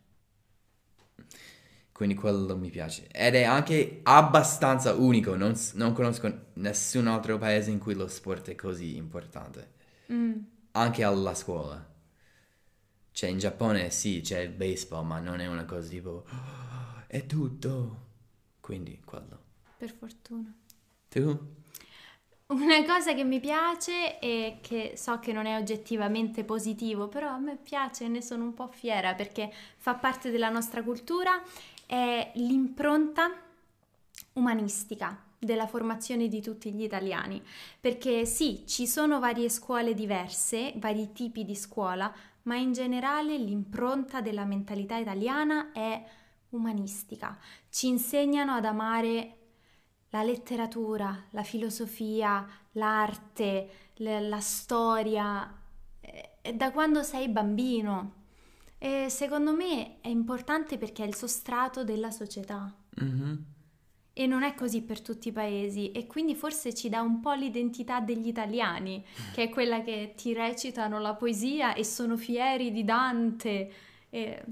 [1.93, 3.09] Quindi quello mi piace.
[3.09, 8.49] Ed è anche abbastanza unico, non, non conosco nessun altro paese in cui lo sport
[8.49, 9.73] è così importante.
[10.13, 10.39] Mm.
[10.73, 11.87] Anche alla scuola.
[13.13, 16.25] Cioè, in Giappone sì, c'è il baseball, ma non è una cosa tipo...
[16.31, 18.07] "Oh, è tutto.
[18.61, 19.39] Quindi, quello.
[19.79, 20.55] Per fortuna.
[21.11, 21.39] Tu?
[22.51, 27.39] Una cosa che mi piace e che so che non è oggettivamente positivo, però a
[27.39, 31.41] me piace e ne sono un po' fiera perché fa parte della nostra cultura,
[31.87, 33.31] è l'impronta
[34.33, 37.41] umanistica della formazione di tutti gli italiani.
[37.81, 44.21] Perché sì, ci sono varie scuole diverse, vari tipi di scuola, ma in generale l'impronta
[44.21, 46.05] della mentalità italiana è
[46.49, 47.39] umanistica.
[47.71, 49.37] Ci insegnano ad amare
[50.11, 55.53] la letteratura, la filosofia, l'arte, le- la storia,
[56.01, 58.19] eh, è da quando sei bambino.
[58.79, 62.75] E secondo me è importante perché è il sostrato della società.
[62.97, 63.45] Mhm.
[64.13, 67.33] E non è così per tutti i paesi e quindi forse ci dà un po'
[67.33, 72.85] l'identità degli italiani, che è quella che ti recitano la poesia e sono fieri di
[72.85, 73.73] Dante.
[74.11, 74.45] E,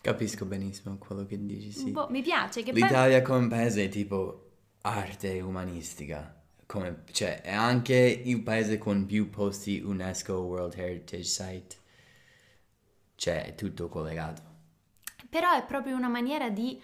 [0.00, 1.90] Capisco benissimo quello che dici, sì.
[1.90, 2.80] boh, mi piace che poi...
[2.80, 4.47] L'Italia come paese è tipo
[4.88, 6.34] arte umanistica.
[6.66, 11.76] Come, cioè, è anche il paese con più posti UNESCO World Heritage Site.
[13.14, 14.42] Cioè, è tutto collegato.
[15.28, 16.80] Però è proprio una maniera di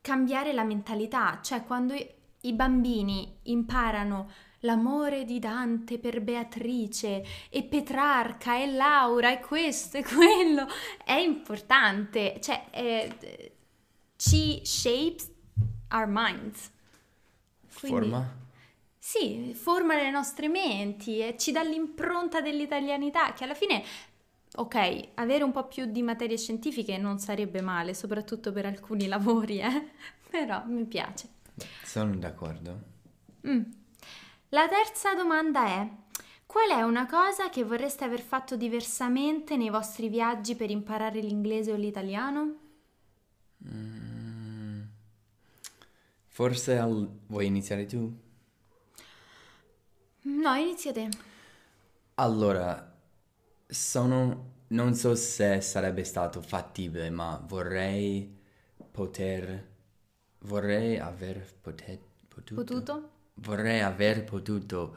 [0.00, 8.58] cambiare la mentalità, cioè quando i, bambini imparano l'amore di Dante per Beatrice e Petrarca
[8.58, 10.66] e Laura e questo e quello,
[11.04, 13.50] è importante, cioè è-
[14.16, 15.31] ci shapes
[15.92, 16.70] our minds.
[17.78, 18.40] Quindi- Forma?
[18.98, 23.82] Sì, forma le nostre menti e ci dà l'impronta dell'italianità, che alla fine,
[24.54, 29.58] ok, avere un po' più di materie scientifiche non sarebbe male, soprattutto per alcuni lavori,
[29.58, 29.90] eh?
[30.30, 31.28] Però mi piace.
[31.82, 32.80] Sono d'accordo.
[33.46, 33.62] Mm.
[34.50, 35.88] La terza domanda è:
[36.46, 41.72] qual è una cosa che vorreste aver fatto diversamente nei vostri viaggi per imparare l'inglese
[41.72, 42.54] o l'italiano?
[43.68, 44.11] Mm.
[46.34, 48.10] Forse al- vuoi iniziare tu?
[50.22, 51.08] No, inizia te.
[52.14, 52.96] Allora,
[53.66, 54.50] sono...
[54.68, 58.34] Non so se sarebbe stato fattibile, ma vorrei
[58.90, 59.68] poter...
[60.38, 62.64] Vorrei aver pote- potuto...
[62.64, 63.10] Potuto?
[63.34, 64.96] Vorrei aver potuto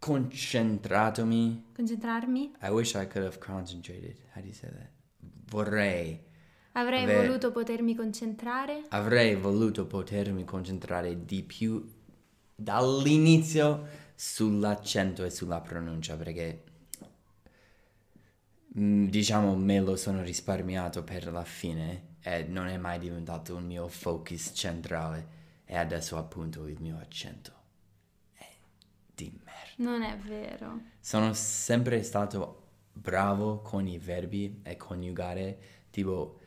[0.00, 1.66] concentratomi.
[1.74, 2.56] Concentrarmi?
[2.62, 4.16] I wish I could have concentrated.
[4.34, 4.90] How do you say that?
[5.48, 6.25] Vorrei,
[6.76, 8.84] Avrei Aver- voluto potermi concentrare?
[8.90, 11.82] avrei voluto potermi concentrare di più
[12.54, 16.64] dall'inizio sull'accento e sulla pronuncia perché
[18.78, 23.64] mm, diciamo me lo sono risparmiato per la fine e non è mai diventato un
[23.64, 25.34] mio focus centrale
[25.64, 27.52] e adesso appunto il mio accento
[28.34, 28.46] è
[29.14, 29.90] di merda.
[29.90, 30.80] Non è vero.
[31.00, 35.58] Sono sempre stato bravo con i verbi e coniugare,
[35.90, 36.40] tipo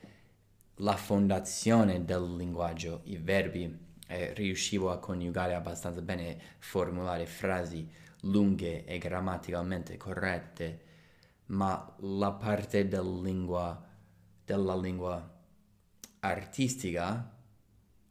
[0.81, 7.87] la fondazione del linguaggio, i verbi, e riuscivo a coniugare abbastanza bene, formulare frasi
[8.21, 10.81] lunghe e grammaticalmente corrette,
[11.47, 13.81] ma la parte del lingua,
[14.43, 15.37] della lingua
[16.21, 17.37] artistica,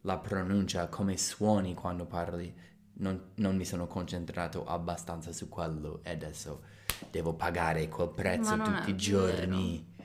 [0.02, 2.54] la pronuncia, come suoni quando parli,
[3.00, 6.62] non, non mi sono concentrato abbastanza su quello e adesso
[7.10, 9.96] devo pagare quel prezzo tutti i giorni.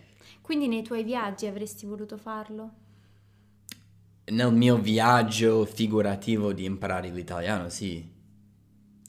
[0.44, 2.72] Quindi nei tuoi viaggi avresti voluto farlo?
[4.26, 8.06] Nel mio viaggio figurativo di imparare l'italiano, sì.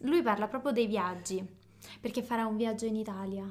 [0.03, 1.45] Lui parla proprio dei viaggi,
[2.01, 3.45] perché farà un viaggio in Italia.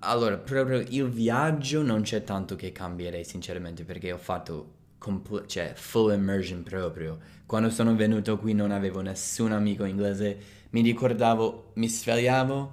[0.00, 5.72] Allora, proprio il viaggio non c'è tanto che cambierei, sinceramente, perché ho fatto compl- cioè,
[5.74, 7.18] full immersion proprio.
[7.46, 10.38] Quando sono venuto qui non avevo nessun amico inglese,
[10.70, 12.72] mi ricordavo, mi svegliavo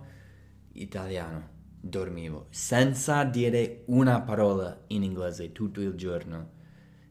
[0.74, 1.50] italiano,
[1.82, 6.60] dormivo, senza dire una parola in inglese tutto il giorno.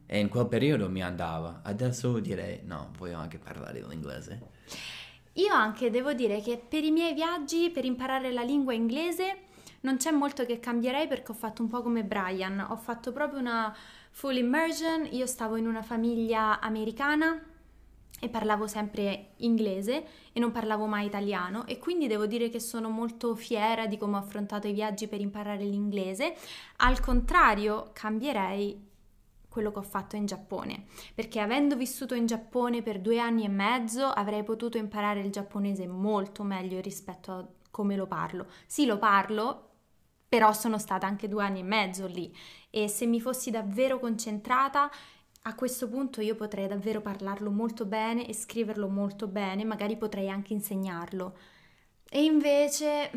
[0.07, 1.61] E in quel periodo mi andava.
[1.63, 4.41] Adesso direi no, voglio anche parlare l'inglese.
[5.35, 9.49] Io anche devo dire che per i miei viaggi, per imparare la lingua inglese,
[9.83, 13.39] non c'è molto che cambierei perché ho fatto un po' come Brian, ho fatto proprio
[13.39, 13.75] una
[14.11, 17.41] full immersion, io stavo in una famiglia americana
[18.21, 22.89] e parlavo sempre inglese e non parlavo mai italiano e quindi devo dire che sono
[22.91, 26.35] molto fiera di come ho affrontato i viaggi per imparare l'inglese.
[26.77, 28.89] Al contrario, cambierei
[29.49, 33.49] quello che ho fatto in Giappone, perché avendo vissuto in Giappone per due anni e
[33.49, 38.47] mezzo avrei potuto imparare il giapponese molto meglio rispetto a come lo parlo.
[38.67, 39.69] Sì, lo parlo,
[40.29, 42.33] però sono stata anche due anni e mezzo lì
[42.71, 44.89] e se mi fossi davvero concentrata
[45.43, 50.29] a questo punto io potrei davvero parlarlo molto bene e scriverlo molto bene, magari potrei
[50.29, 51.37] anche insegnarlo.
[52.09, 53.11] E invece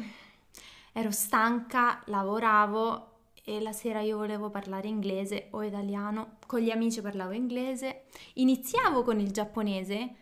[0.93, 3.11] ero stanca, lavoravo
[3.43, 8.03] e la sera io volevo parlare inglese o italiano, con gli amici parlavo inglese,
[8.35, 10.15] iniziavo con il giapponese,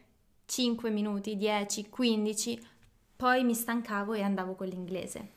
[0.45, 2.67] 5 minuti, 10, 15,
[3.15, 5.33] poi mi stancavo e andavo con l'inglese.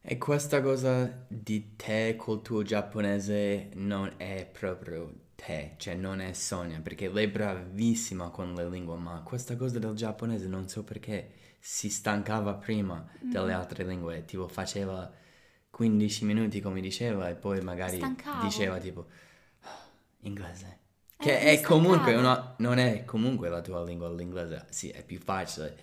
[0.00, 6.32] E questa cosa di te col tuo giapponese non è proprio te, cioè non è
[6.32, 10.84] Sonia, perché lei è bravissima con le lingue, ma questa cosa del giapponese non so
[10.84, 15.10] perché si stancava prima delle altre lingue, tipo faceva
[15.70, 18.44] 15 minuti come diceva e poi magari Stancavo.
[18.44, 19.06] diceva tipo
[19.60, 19.88] "Ah,
[20.20, 20.78] inglese.
[21.16, 25.04] Eh, Che mi è comunque una, non è comunque la tua lingua l'inglese, sì, è
[25.04, 25.76] più facile,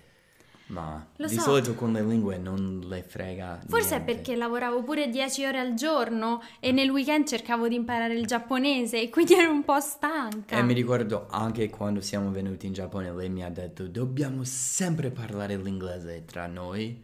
[0.68, 1.40] ma Lo di so.
[1.40, 4.12] solito con le lingue non le frega Forse è niente.
[4.14, 9.00] perché lavoravo pure 10 ore al giorno e nel weekend cercavo di imparare il giapponese
[9.00, 10.56] e quindi ero un po' stanca.
[10.58, 15.10] E mi ricordo anche quando siamo venuti in Giappone, lei mi ha detto dobbiamo sempre
[15.10, 17.02] parlare l'inglese tra noi.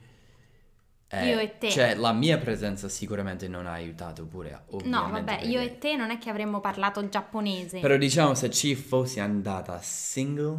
[1.08, 1.70] Eh, Io e te.
[1.70, 6.10] Cioè, la mia presenza sicuramente non ha aiutato pure, No, vabbè, io e te non
[6.10, 7.78] è che avremmo parlato giapponese.
[7.78, 10.58] Però diciamo, se ci fossi andata single,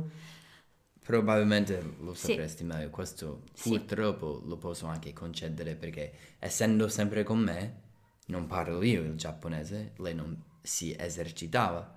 [1.05, 2.27] probabilmente lo Sì.
[2.27, 2.89] sapresti meglio.
[2.89, 3.69] Questo Sì.
[3.69, 7.81] purtroppo lo posso anche concedere perché essendo sempre con me,
[8.27, 11.93] non parlo io il giapponese, lei non si esercitava.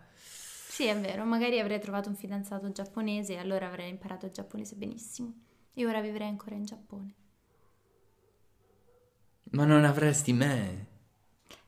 [0.68, 4.76] Sì, è vero, magari avrei trovato un fidanzato giapponese e allora avrei imparato il giapponese
[4.76, 5.32] benissimo.
[5.74, 7.14] E ora vivrei ancora in Giappone.
[9.50, 10.86] Ma non avresti me.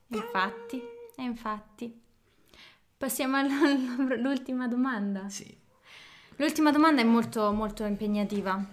[0.08, 0.80] Infatti,
[1.16, 2.00] infatti.
[2.96, 5.28] Passiamo all'ultima domanda.
[5.28, 5.59] Sì.
[6.40, 8.64] L'ultima domanda è molto, molto impegnativa.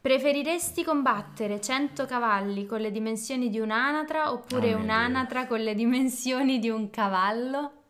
[0.00, 6.58] Preferiresti combattere 100 cavalli con le dimensioni di un'anatra oppure Oh un'anatra con le dimensioni
[6.58, 7.82] di un cavallo?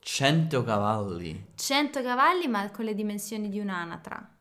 [0.00, 1.52] 100 cavalli.
[1.54, 4.36] 100 cavalli ma con le dimensioni di un'anatra.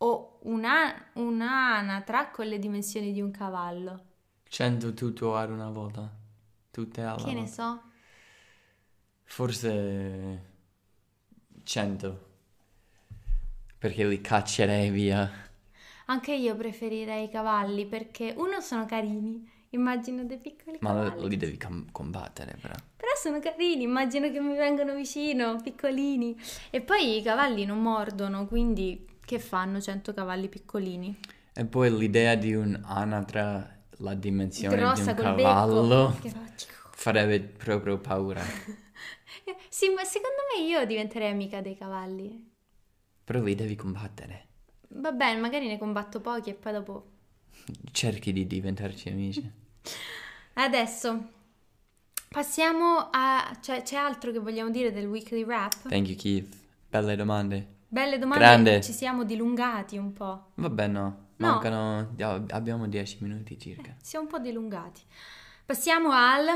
[0.00, 4.04] O una, un'anatra con le dimensioni di un cavallo.
[4.46, 6.14] 100 tutto ad una volta.
[6.70, 7.50] Tutte alla Che ne volta.
[7.50, 7.82] so?
[9.24, 10.42] Forse
[11.64, 12.26] 100.
[13.78, 15.30] Perché li caccerei via.
[16.06, 21.28] Anche io preferirei i cavalli perché uno sono carini, immagino dei piccoli Ma cavalli.
[21.28, 22.74] li devi com- combattere però.
[22.96, 26.36] Però sono carini, immagino che mi vengano vicino, piccolini.
[26.70, 31.18] E poi i cavalli non mordono, quindi che fanno 100 cavalli piccolini?
[31.52, 36.36] E poi l'idea di un'anatra, la dimensione di Grossa un col cavallo, becco.
[36.92, 38.42] Farebbe proprio paura.
[39.68, 42.47] Sì, ma secondo me io diventerei amica dei cavalli.
[43.28, 44.46] Però li devi combattere.
[44.88, 47.10] Va bene, magari ne combatto pochi e poi dopo...
[47.92, 49.52] Cerchi di diventarci amici.
[50.54, 51.28] Adesso
[52.30, 53.54] passiamo a...
[53.60, 55.88] Cioè, c'è altro che vogliamo dire del weekly wrap?
[55.88, 56.56] Thank you Keith.
[56.88, 57.74] Belle domande.
[57.88, 58.80] Belle domande, Grande.
[58.80, 60.52] ci siamo dilungati un po'.
[60.54, 61.46] Vabbè no, No.
[61.48, 62.14] mancano...
[62.16, 63.94] ja, abbiamo 10 minuti circa.
[64.00, 65.02] Siamo un po' dilungati.
[65.66, 66.46] Passiamo al...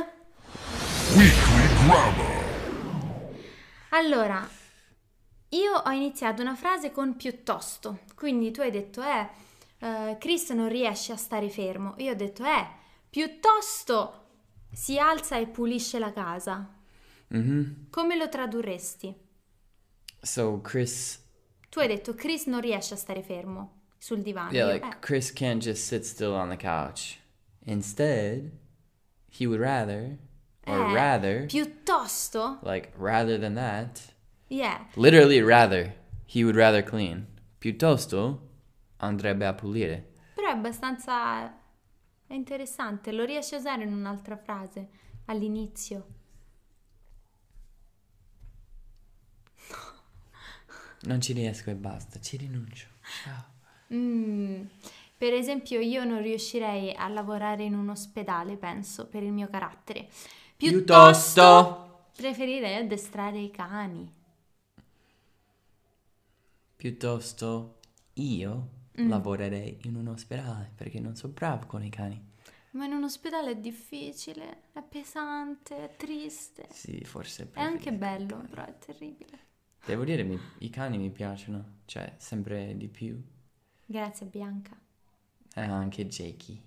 [3.91, 4.49] Allora,
[5.53, 9.29] io ho iniziato una frase con piuttosto, quindi tu hai detto, eh,
[9.79, 11.95] eh, Chris non riesce a stare fermo.
[11.99, 12.67] Io ho detto, eh,
[13.11, 14.21] piuttosto
[14.73, 16.69] si alza e pulisce la casa.
[17.29, 17.89] Mhm.
[17.91, 19.15] Come lo tradurresti?
[20.21, 21.21] So Chris...
[21.69, 24.53] Tu hai detto, Chris non riesce a stare fermo sul divano.
[24.53, 27.19] Yeah, like eh, Chris can't just sit still on the couch.
[27.65, 28.53] Instead,
[29.29, 30.19] he would rather,
[30.67, 32.59] or eh, rather, Piuttosto?
[32.63, 34.12] like rather than that,
[34.53, 34.87] Yeah.
[34.97, 35.95] literally rather,
[36.27, 37.27] he would rather clean.
[37.59, 38.49] Piuttosto
[38.99, 40.11] andrebbe a pulire.
[40.35, 41.47] Però è abbastanza
[42.27, 44.89] è interessante, lo riesci a usare in un'altra frase
[45.27, 46.07] all'inizio.
[51.05, 52.87] Non ci riesco e basta, ci rinuncio.
[53.25, 53.45] Ciao.
[53.93, 54.63] Mm,
[55.19, 60.09] Per esempio, io non riuscirei a lavorare in un ospedale, penso, per il mio carattere.
[60.57, 62.07] Piuttosto.
[62.17, 64.21] preferirei addestrare i cani.
[66.83, 67.79] Piuttosto
[68.15, 69.09] io Mm.
[69.09, 72.21] lavorerei in un ospedale perché non sono bravo con i cani.
[72.73, 76.67] Ma in un ospedale è difficile, è pesante, è triste.
[76.71, 78.49] Sì, forse È anche preferisco i bello, cani.
[78.49, 79.39] però è terribile.
[79.85, 83.23] Devo dire, mi- i cani mi piacciono, cioè, sempre di più.
[83.87, 84.77] Grazie Bianca.
[85.55, 86.61] E anche Jakey.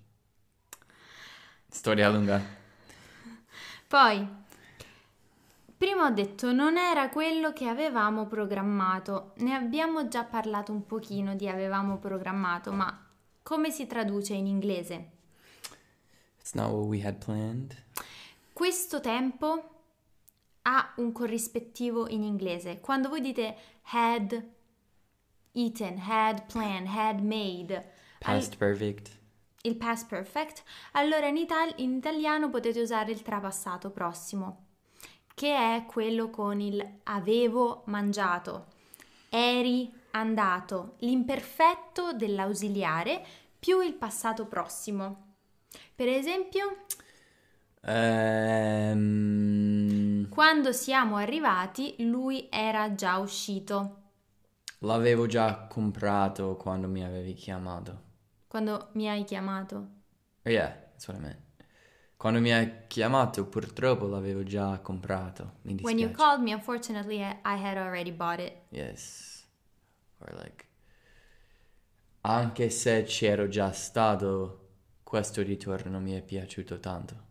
[1.70, 2.42] Storia lunga.
[3.88, 4.28] Poi,
[5.96, 9.32] prima ho detto non era quello che avevamo programmato.
[9.38, 13.08] Ne abbiamo già parlato un pochino di avevamo programmato, ma
[13.42, 15.12] come si traduce in inglese?
[16.38, 17.82] It's not what we had planned.
[18.52, 19.70] Questo tempo
[20.64, 22.82] ha un corrispettivo in inglese.
[22.82, 24.44] Quando voi dite had
[25.54, 27.86] eaten, had planned, had made, al-
[28.20, 29.18] Past perfect.
[29.62, 34.65] il past perfect, allora in, ital- in italiano potete usare il trapassato prossimo,
[35.36, 38.68] che è quello con il avevo mangiato,
[39.30, 43.24] eri andato, l'imperfetto dell'ausiliare
[43.60, 45.36] più il passato prossimo.
[45.96, 46.86] Per esempio,
[48.94, 49.06] Ehm,
[50.30, 54.02] quando siamo arrivati, lui era già uscito.
[54.86, 58.04] l'avevo già comprato quando mi avevi chiamato.
[58.48, 59.78] Quando mi hai chiamato.
[60.46, 61.45] Yeah, that's what I meant.
[62.18, 65.56] Quando mi hai chiamato, purtroppo l'avevo già comprato.
[65.64, 66.14] Mi When you dispiace.
[66.16, 68.54] called me, unfortunately, I had already bought it.
[68.70, 69.46] Yes.
[70.20, 70.66] Or like
[72.28, 74.70] anche se c'ero già stato,
[75.04, 77.24] questo ritorno mi è piaciuto tanto.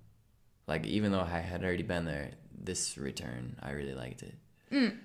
[0.66, 5.02] Like even though I had already been there, this return I really liked it.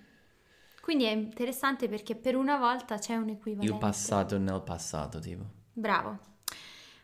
[0.82, 3.72] Quindi è interessante perché per una volta c'è un equivalente.
[3.74, 5.44] Il passato nel passato, tipo.
[5.74, 6.20] Bravo.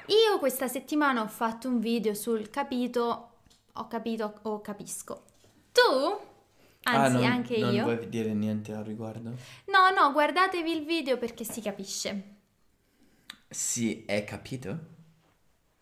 [0.07, 3.29] Io questa settimana ho fatto un video sul capito,
[3.71, 5.23] ho capito o capisco.
[5.71, 6.19] Tu?
[6.81, 7.67] Anzi, anche io.
[7.67, 9.35] Ah, Non vuoi dire niente al riguardo?
[9.65, 12.23] No, no, guardatevi il video perché si capisce.
[13.47, 14.77] Sì, è capito?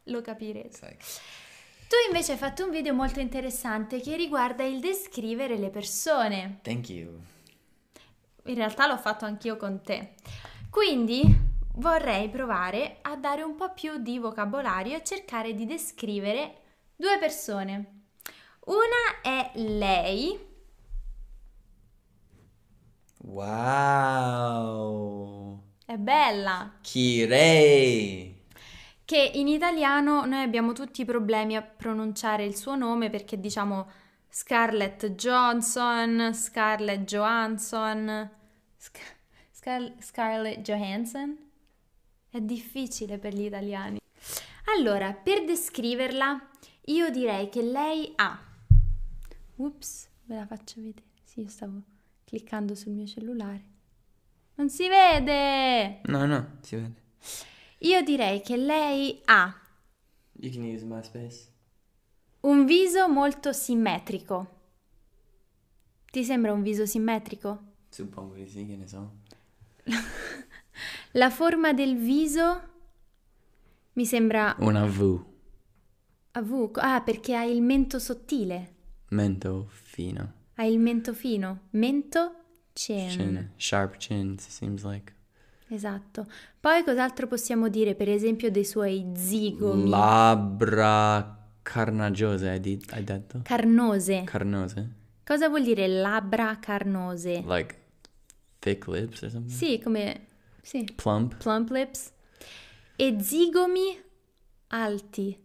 [0.03, 0.75] Lo capirete.
[0.75, 0.97] Sai.
[1.87, 6.59] Tu invece hai fatto un video molto interessante che riguarda il descrivere le persone.
[6.63, 7.35] Thank you.
[8.47, 10.15] In realtà l'ho fatto anch'io con te.
[10.69, 11.23] Quindi
[11.75, 16.61] vorrei provare a dare un po' più di vocabolario e cercare di descrivere
[16.95, 17.93] due persone.
[18.65, 20.45] Una è lei,
[24.29, 25.61] Wow.
[25.85, 28.35] è bella, Kirei.
[29.05, 33.87] che in italiano noi abbiamo tutti i problemi a pronunciare il suo nome perché diciamo
[34.29, 38.29] Scarlett Johnson, Scarlett Johansson,
[38.87, 39.15] Sc-
[39.51, 41.37] Scar- Scarlett Johansson.
[42.29, 43.99] È difficile per gli italiani.
[44.77, 46.49] Allora, per descriverla,
[46.85, 48.39] io direi che lei ha.
[49.55, 51.05] Ups, ve la faccio vedere.
[51.23, 51.81] Sì, io stavo
[52.23, 53.75] cliccando sul mio cellulare.
[54.55, 56.01] Non si vede!
[56.05, 57.01] No, no, si vede.
[57.79, 59.55] Io direi che lei ha
[60.39, 61.47] You can use my space.
[62.41, 64.55] un viso molto simmetrico.
[66.11, 67.63] Ti sembra un viso simmetrico?
[67.97, 69.11] Suppongo di sì, che ne so.
[71.13, 72.61] La forma del viso
[73.93, 75.19] mi sembra Una V.
[76.33, 76.69] a V.
[76.75, 78.73] Ah, perché ha il mento sottile.
[79.09, 80.33] Mento fino.
[80.57, 81.61] Ha il mento fino.
[81.71, 82.35] Mento
[82.73, 83.09] chin.
[83.09, 83.51] Chin.
[83.57, 85.15] Sharp chin, seems like.
[85.69, 86.27] Esatto.
[86.59, 93.39] Poi cos'altro possiamo dire, per esempio, dei suoi zigomi Labbra carnagiose, hai, di- hai detto?
[93.43, 94.21] carnose?
[94.23, 94.91] Carnose?
[95.25, 97.43] Cosa vuol dire labbra carnose?
[97.43, 97.85] Like
[98.67, 99.49] thick lips or something?
[99.55, 100.27] Sì, come
[100.61, 101.37] sì, Plump?
[101.37, 102.11] plump lips.
[102.97, 103.97] E zigomi
[104.67, 105.37] alti.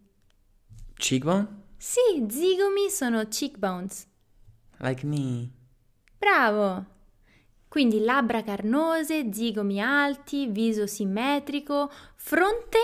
[0.95, 1.61] Cheekbone?
[1.77, 4.07] Sì, zigomi sono cheekbones.
[4.79, 5.51] Like me.
[6.19, 6.87] Bravo!
[7.69, 12.79] Quindi labbra carnose, zigomi alti, viso simmetrico, fronte?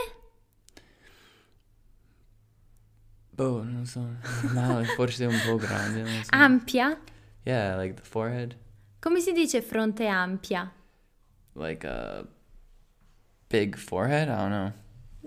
[3.30, 4.01] Boh, non so.
[4.53, 6.30] No, forse un po' grande, non so.
[6.30, 6.99] Ampia?
[7.45, 8.57] Yeah, like the forehead.
[9.01, 10.70] Come si dice fronte ampia?
[11.55, 12.24] Like a
[13.49, 14.28] big forehead?
[14.28, 14.72] I don't know.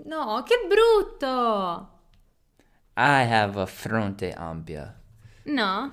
[0.04, 1.88] No, che brutto!
[2.96, 4.94] I have a fronte ampia.
[5.44, 5.92] No?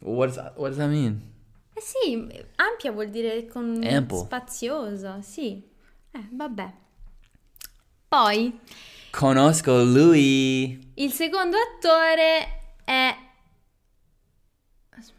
[0.00, 1.30] What does that, what does that mean?
[1.74, 4.18] Eh sì, ampia vuol dire con Ample.
[4.24, 5.62] spazioso, sì.
[6.10, 6.72] Eh, vabbè.
[8.08, 8.60] Poi,
[9.10, 10.92] Conosco lui.
[10.94, 13.16] il secondo attore è...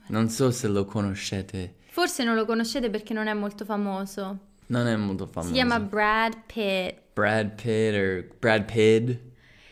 [0.08, 1.76] Non so se lo conoscete.
[1.88, 4.39] Forse non lo conoscete perché non è molto famoso.
[4.68, 5.49] Non è molto famoso.
[5.49, 7.01] Si chiama Brad Pitt.
[7.14, 9.20] Brad Pitt or Brad Pitt.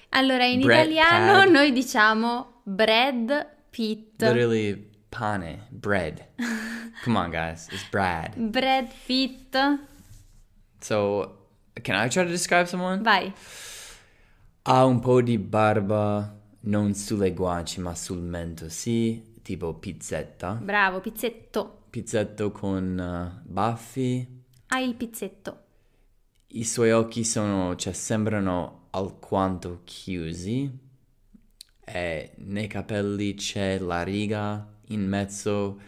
[0.09, 1.51] Allora, in Brad italiano Pitt.
[1.51, 4.21] noi diciamo Brad Pitt.
[4.21, 6.27] Literally pane, bread.
[7.03, 7.67] Come on, guys.
[7.71, 8.35] It's Brad.
[8.35, 9.57] Brad Pitt.
[10.79, 11.37] So,
[11.83, 13.01] can I try to describe someone?
[13.01, 13.33] Vai.
[14.63, 20.53] Ha un po' di barba non sulle guance ma sul mento, sì, tipo pizzetta.
[20.53, 21.83] Bravo, pizzetto.
[21.89, 24.43] Pizzetto con eh, baffi.
[24.67, 25.59] Hai il pizzetto.
[26.53, 30.89] I suoi occhi sono, cioè, sembrano alquanto chiusi.
[31.83, 35.79] E nei capelli c'è la riga in mezzo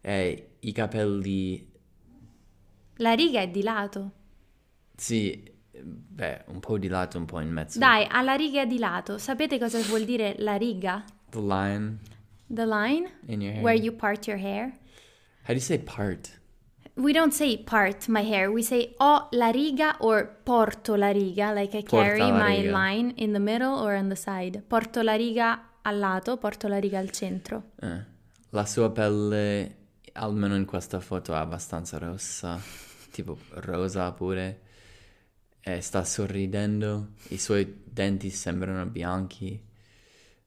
[0.00, 1.68] e i capelli,
[2.96, 4.10] La riga è di lato.
[4.94, 7.78] sì, beh, un po' di lato, un po' in mezzo.
[7.78, 9.18] Dai, alla riga di lato.
[9.18, 11.04] Sapete cosa vuol dire la riga?
[11.30, 11.98] The line
[12.50, 13.62] The line in your hair.
[13.62, 14.72] where you part your hair.
[15.42, 16.30] How do you say part?
[16.96, 18.50] We don't say part my hair.
[18.50, 22.72] We say ho la riga or porto la riga, like I carry my riga.
[22.72, 24.62] line in the middle or on the side.
[24.66, 27.72] Porto la riga al lato, porto la riga al centro.
[27.80, 28.16] Eh,
[28.50, 29.76] La sua pelle,
[30.14, 32.58] almeno in questa foto, è abbastanza rossa,
[33.12, 34.62] tipo rosa pure.
[35.60, 39.62] E sta sorridendo, i suoi denti sembrano bianchi.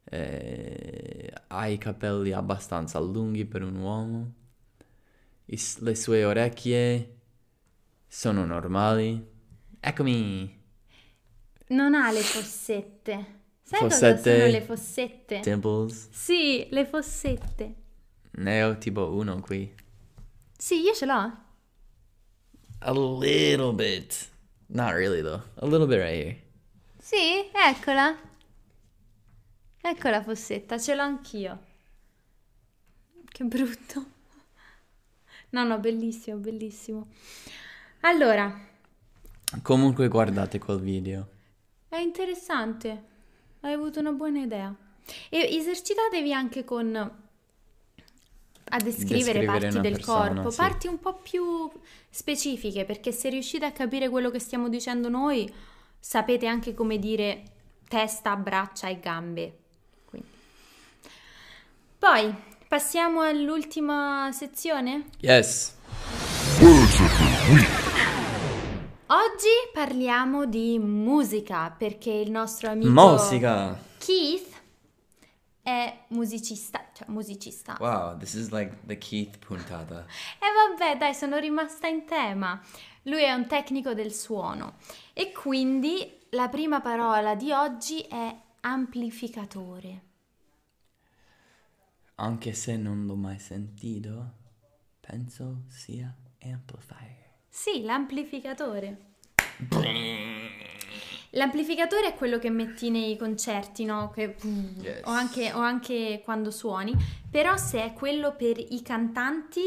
[0.03, 4.33] Eh, ha i capelli abbastanza lunghi per un uomo.
[5.45, 7.15] I s- le sue orecchie
[8.07, 9.25] sono normali.
[9.79, 10.59] Eccomi!
[11.67, 13.39] Non ha le fossette.
[13.61, 14.15] Sai Fossette.
[14.23, 15.39] cosa sono le fossette?
[15.39, 16.09] Dimples.
[16.11, 17.75] Sì, le fossette.
[18.31, 19.73] Ne ho tipo uno qui.
[20.57, 21.37] Sì, io ce l'ho.
[22.83, 24.29] A little bit.
[24.67, 25.41] Not really though.
[25.55, 26.41] A little bit right here.
[26.97, 28.17] Sì, eccola.
[29.81, 31.59] Ecco la fossetta, ce l'ho anch'io.
[33.25, 34.05] Che brutto.
[35.53, 37.07] No, no, bellissimo, bellissimo.
[38.01, 38.57] Allora,
[39.61, 41.27] Comunque guardate quel video.
[41.89, 43.03] è interessante.
[43.61, 44.73] Hai avuto una buona idea.
[45.29, 46.95] E esercitatevi anche con
[48.73, 50.57] a descrivere Descrivere parti del persona, corpo, sì.
[50.57, 51.69] parti un po' più
[52.09, 55.51] specifiche, perché se riuscite a capire quello che stiamo dicendo noi,
[55.99, 57.43] sapete anche come dire
[57.89, 59.57] testa, braccia e gambe.
[62.01, 62.33] Poi
[62.67, 65.09] passiamo all'ultima sezione.
[65.19, 65.75] Yes.
[69.05, 73.79] Oggi parliamo di musica perché il nostro amico Musica.
[73.99, 74.49] Keith
[75.61, 77.77] è musicista, cioè musicista.
[77.79, 80.03] Wow, this is like the Keith puntata.
[80.39, 82.59] E vabbè, dai, sono rimasta in tema.
[83.03, 84.77] Lui è un tecnico del suono
[85.13, 90.09] e quindi la prima parola di oggi è amplificatore.
[92.21, 94.33] Anche se non l'ho mai sentito,
[94.99, 97.29] penso sia amplifier.
[97.49, 99.13] Sì, l'amplificatore.
[101.31, 104.11] L'amplificatore è quello che metti nei concerti, no?
[104.11, 104.35] Che-
[104.81, 105.01] Yes.
[105.05, 106.93] o, anche, o anche quando suoni.
[107.29, 109.61] Però se è quello per i cantanti,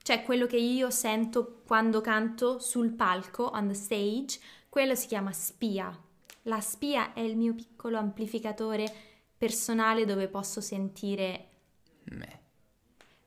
[0.00, 5.32] cioè quello che io sento quando canto sul palco, on the stage, quello si chiama
[5.32, 5.92] spia.
[6.42, 8.86] La spia è il mio piccolo amplificatore
[9.36, 11.48] personale dove posso sentire
[12.04, 12.40] Me.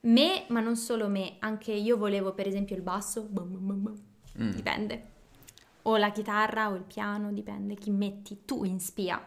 [0.01, 4.01] me, ma non solo me, anche io volevo per esempio il basso, bum, bum, bum.
[4.39, 4.51] Mm.
[4.51, 5.05] dipende.
[5.84, 9.25] O la chitarra o il piano, dipende chi metti tu in spia.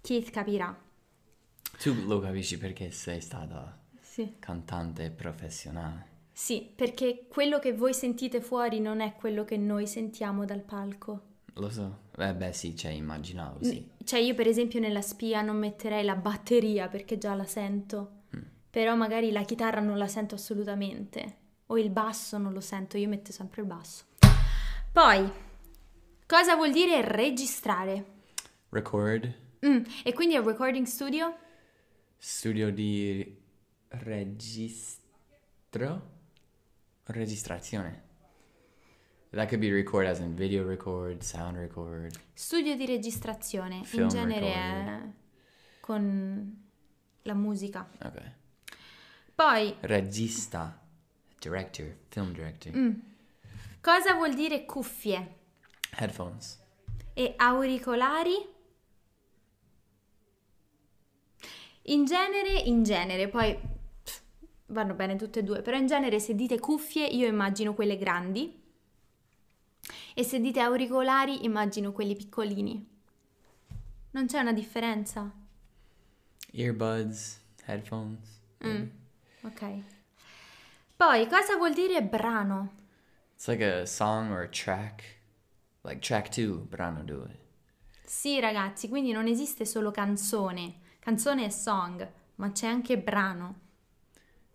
[0.00, 0.76] Keith capirà.
[1.78, 4.34] Tu lo capisci perché sei stata Sì.
[4.38, 6.14] cantante professionale.
[6.32, 11.22] Sì, perché quello che voi sentite fuori non è quello che noi sentiamo dal palco.
[11.54, 11.98] Lo so.
[12.18, 13.88] Eh beh sì, cioè immaginavo, sì.
[14.04, 18.15] Cioè io per esempio nella spia non metterei la batteria perché già la sento.
[18.70, 21.36] Però magari la chitarra non la sento assolutamente,
[21.66, 24.04] o il basso non lo sento, io metto sempre il basso.
[24.92, 25.30] Poi,
[26.26, 28.04] cosa vuol dire registrare?
[28.70, 29.32] Record.
[29.66, 31.36] Mm, E quindi è recording studio?
[32.18, 33.36] Studio di
[33.88, 35.00] registro?
[37.04, 38.04] Registrazione.
[39.30, 42.10] That could be record as in video record, sound record.
[42.32, 45.02] Studio di registrazione, in Film genere recorder.
[45.02, 45.10] è
[45.80, 46.64] con
[47.22, 47.88] la musica.
[48.02, 48.32] Ok.
[49.36, 50.80] Poi, Regista.
[51.38, 51.94] Director.
[52.08, 52.74] Film director.
[52.74, 52.94] Mm.
[53.82, 55.34] cosa vuol dire cuffie?
[55.90, 56.58] Headphones.
[57.12, 58.32] E auricolari?
[61.82, 63.54] In genere, in genere, poi
[64.02, 64.22] pff,
[64.68, 68.58] vanno bene tutte e due, però in genere se dite cuffie io immagino quelle grandi
[70.14, 72.88] e se dite auricolari immagino quelli piccolini.
[74.12, 75.30] Non c'è una differenza?
[76.52, 77.40] Earbuds.
[77.66, 78.40] Headphones.
[78.64, 78.86] Mm,
[79.46, 79.82] ok.
[80.96, 82.72] Poi, cosa vuol dire brano?
[83.34, 85.20] It's like a song or a track.
[85.82, 87.38] Like track two, brano due.
[88.04, 90.80] Sì, ragazzi, quindi non esiste solo canzone.
[90.98, 93.60] Canzone è song, ma c'è anche brano.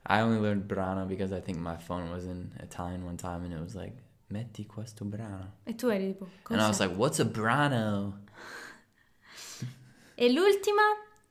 [0.04, 3.54] I only learned brano because I think my phone was in Italian one time and
[3.54, 3.94] it was like,
[4.28, 5.58] metti questo brano.
[5.64, 8.24] E tu eri tipo, And I was like, what's a brano?
[10.16, 10.82] E l'ultima,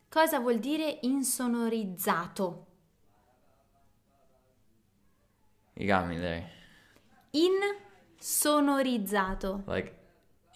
[0.09, 2.67] cosa vuol dire insonorizzato?
[5.81, 6.45] You got me there.
[8.21, 9.63] Insonorizzato.
[9.67, 9.95] Like,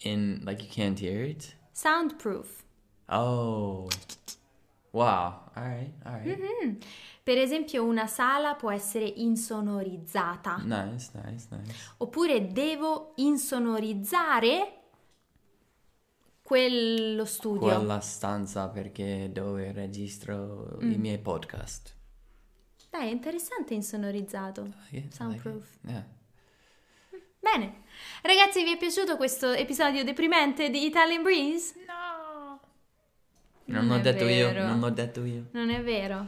[0.03, 1.55] in, like you can't hear it?
[1.71, 2.63] Soundproof.
[3.09, 3.87] Oh.
[4.91, 5.49] Wow.
[5.55, 5.91] All right.
[6.05, 6.25] All right.
[6.39, 6.75] Mm-hmm.
[7.23, 10.57] Per esempio una sala può essere insonorizzata.
[10.63, 11.73] Nice, nice, nice.
[11.97, 14.81] Oppure devo insonorizzare
[16.43, 17.61] quello studio.
[17.61, 20.91] Quella stanza perché dove registro Mm.
[20.91, 21.93] i miei podcast.
[22.95, 24.61] Dai, è interessante insonorizzato.
[24.63, 25.15] Like it, I like.
[25.15, 25.67] Soundproof.
[25.81, 26.05] Yeah.
[27.39, 27.83] Bene.
[28.21, 31.73] Ragazzi, vi è piaciuto questo episodio deprimente di Italian Breeze?
[31.87, 32.59] Non,
[33.65, 34.59] Non l'ho è detto vero.
[34.59, 35.47] io, non l'ho detto io.
[35.51, 36.27] Non è vero?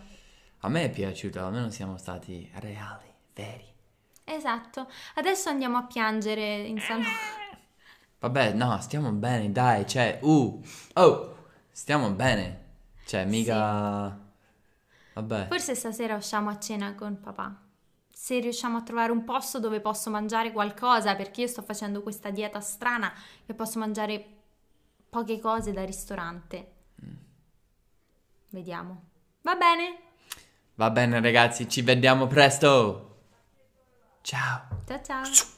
[0.59, 3.65] A me è piaciuto, almeno siamo stati reali, veri.
[4.25, 4.89] Esatto.
[5.15, 7.05] Adesso andiamo a piangere in salone.
[8.19, 10.61] Vabbè, no, stiamo bene, dai, cioè, uh,
[10.95, 11.37] oh,
[11.71, 12.65] stiamo bene.
[13.05, 14.25] Cioè, mica...
[15.17, 15.47] Vabbè.
[15.47, 17.59] Forse stasera usciamo a cena con papà.
[18.07, 22.29] Se riusciamo a trovare un posto dove posso mangiare qualcosa, perché io sto facendo questa
[22.29, 23.11] dieta strana
[23.45, 24.25] e posso mangiare
[25.09, 26.71] poche cose da ristorante.
[28.49, 29.03] Vediamo.
[29.41, 29.99] Va bene?
[30.75, 33.15] Va bene ragazzi, ci vediamo presto.
[34.21, 34.83] Ciao.
[34.85, 35.55] Ciao ciao.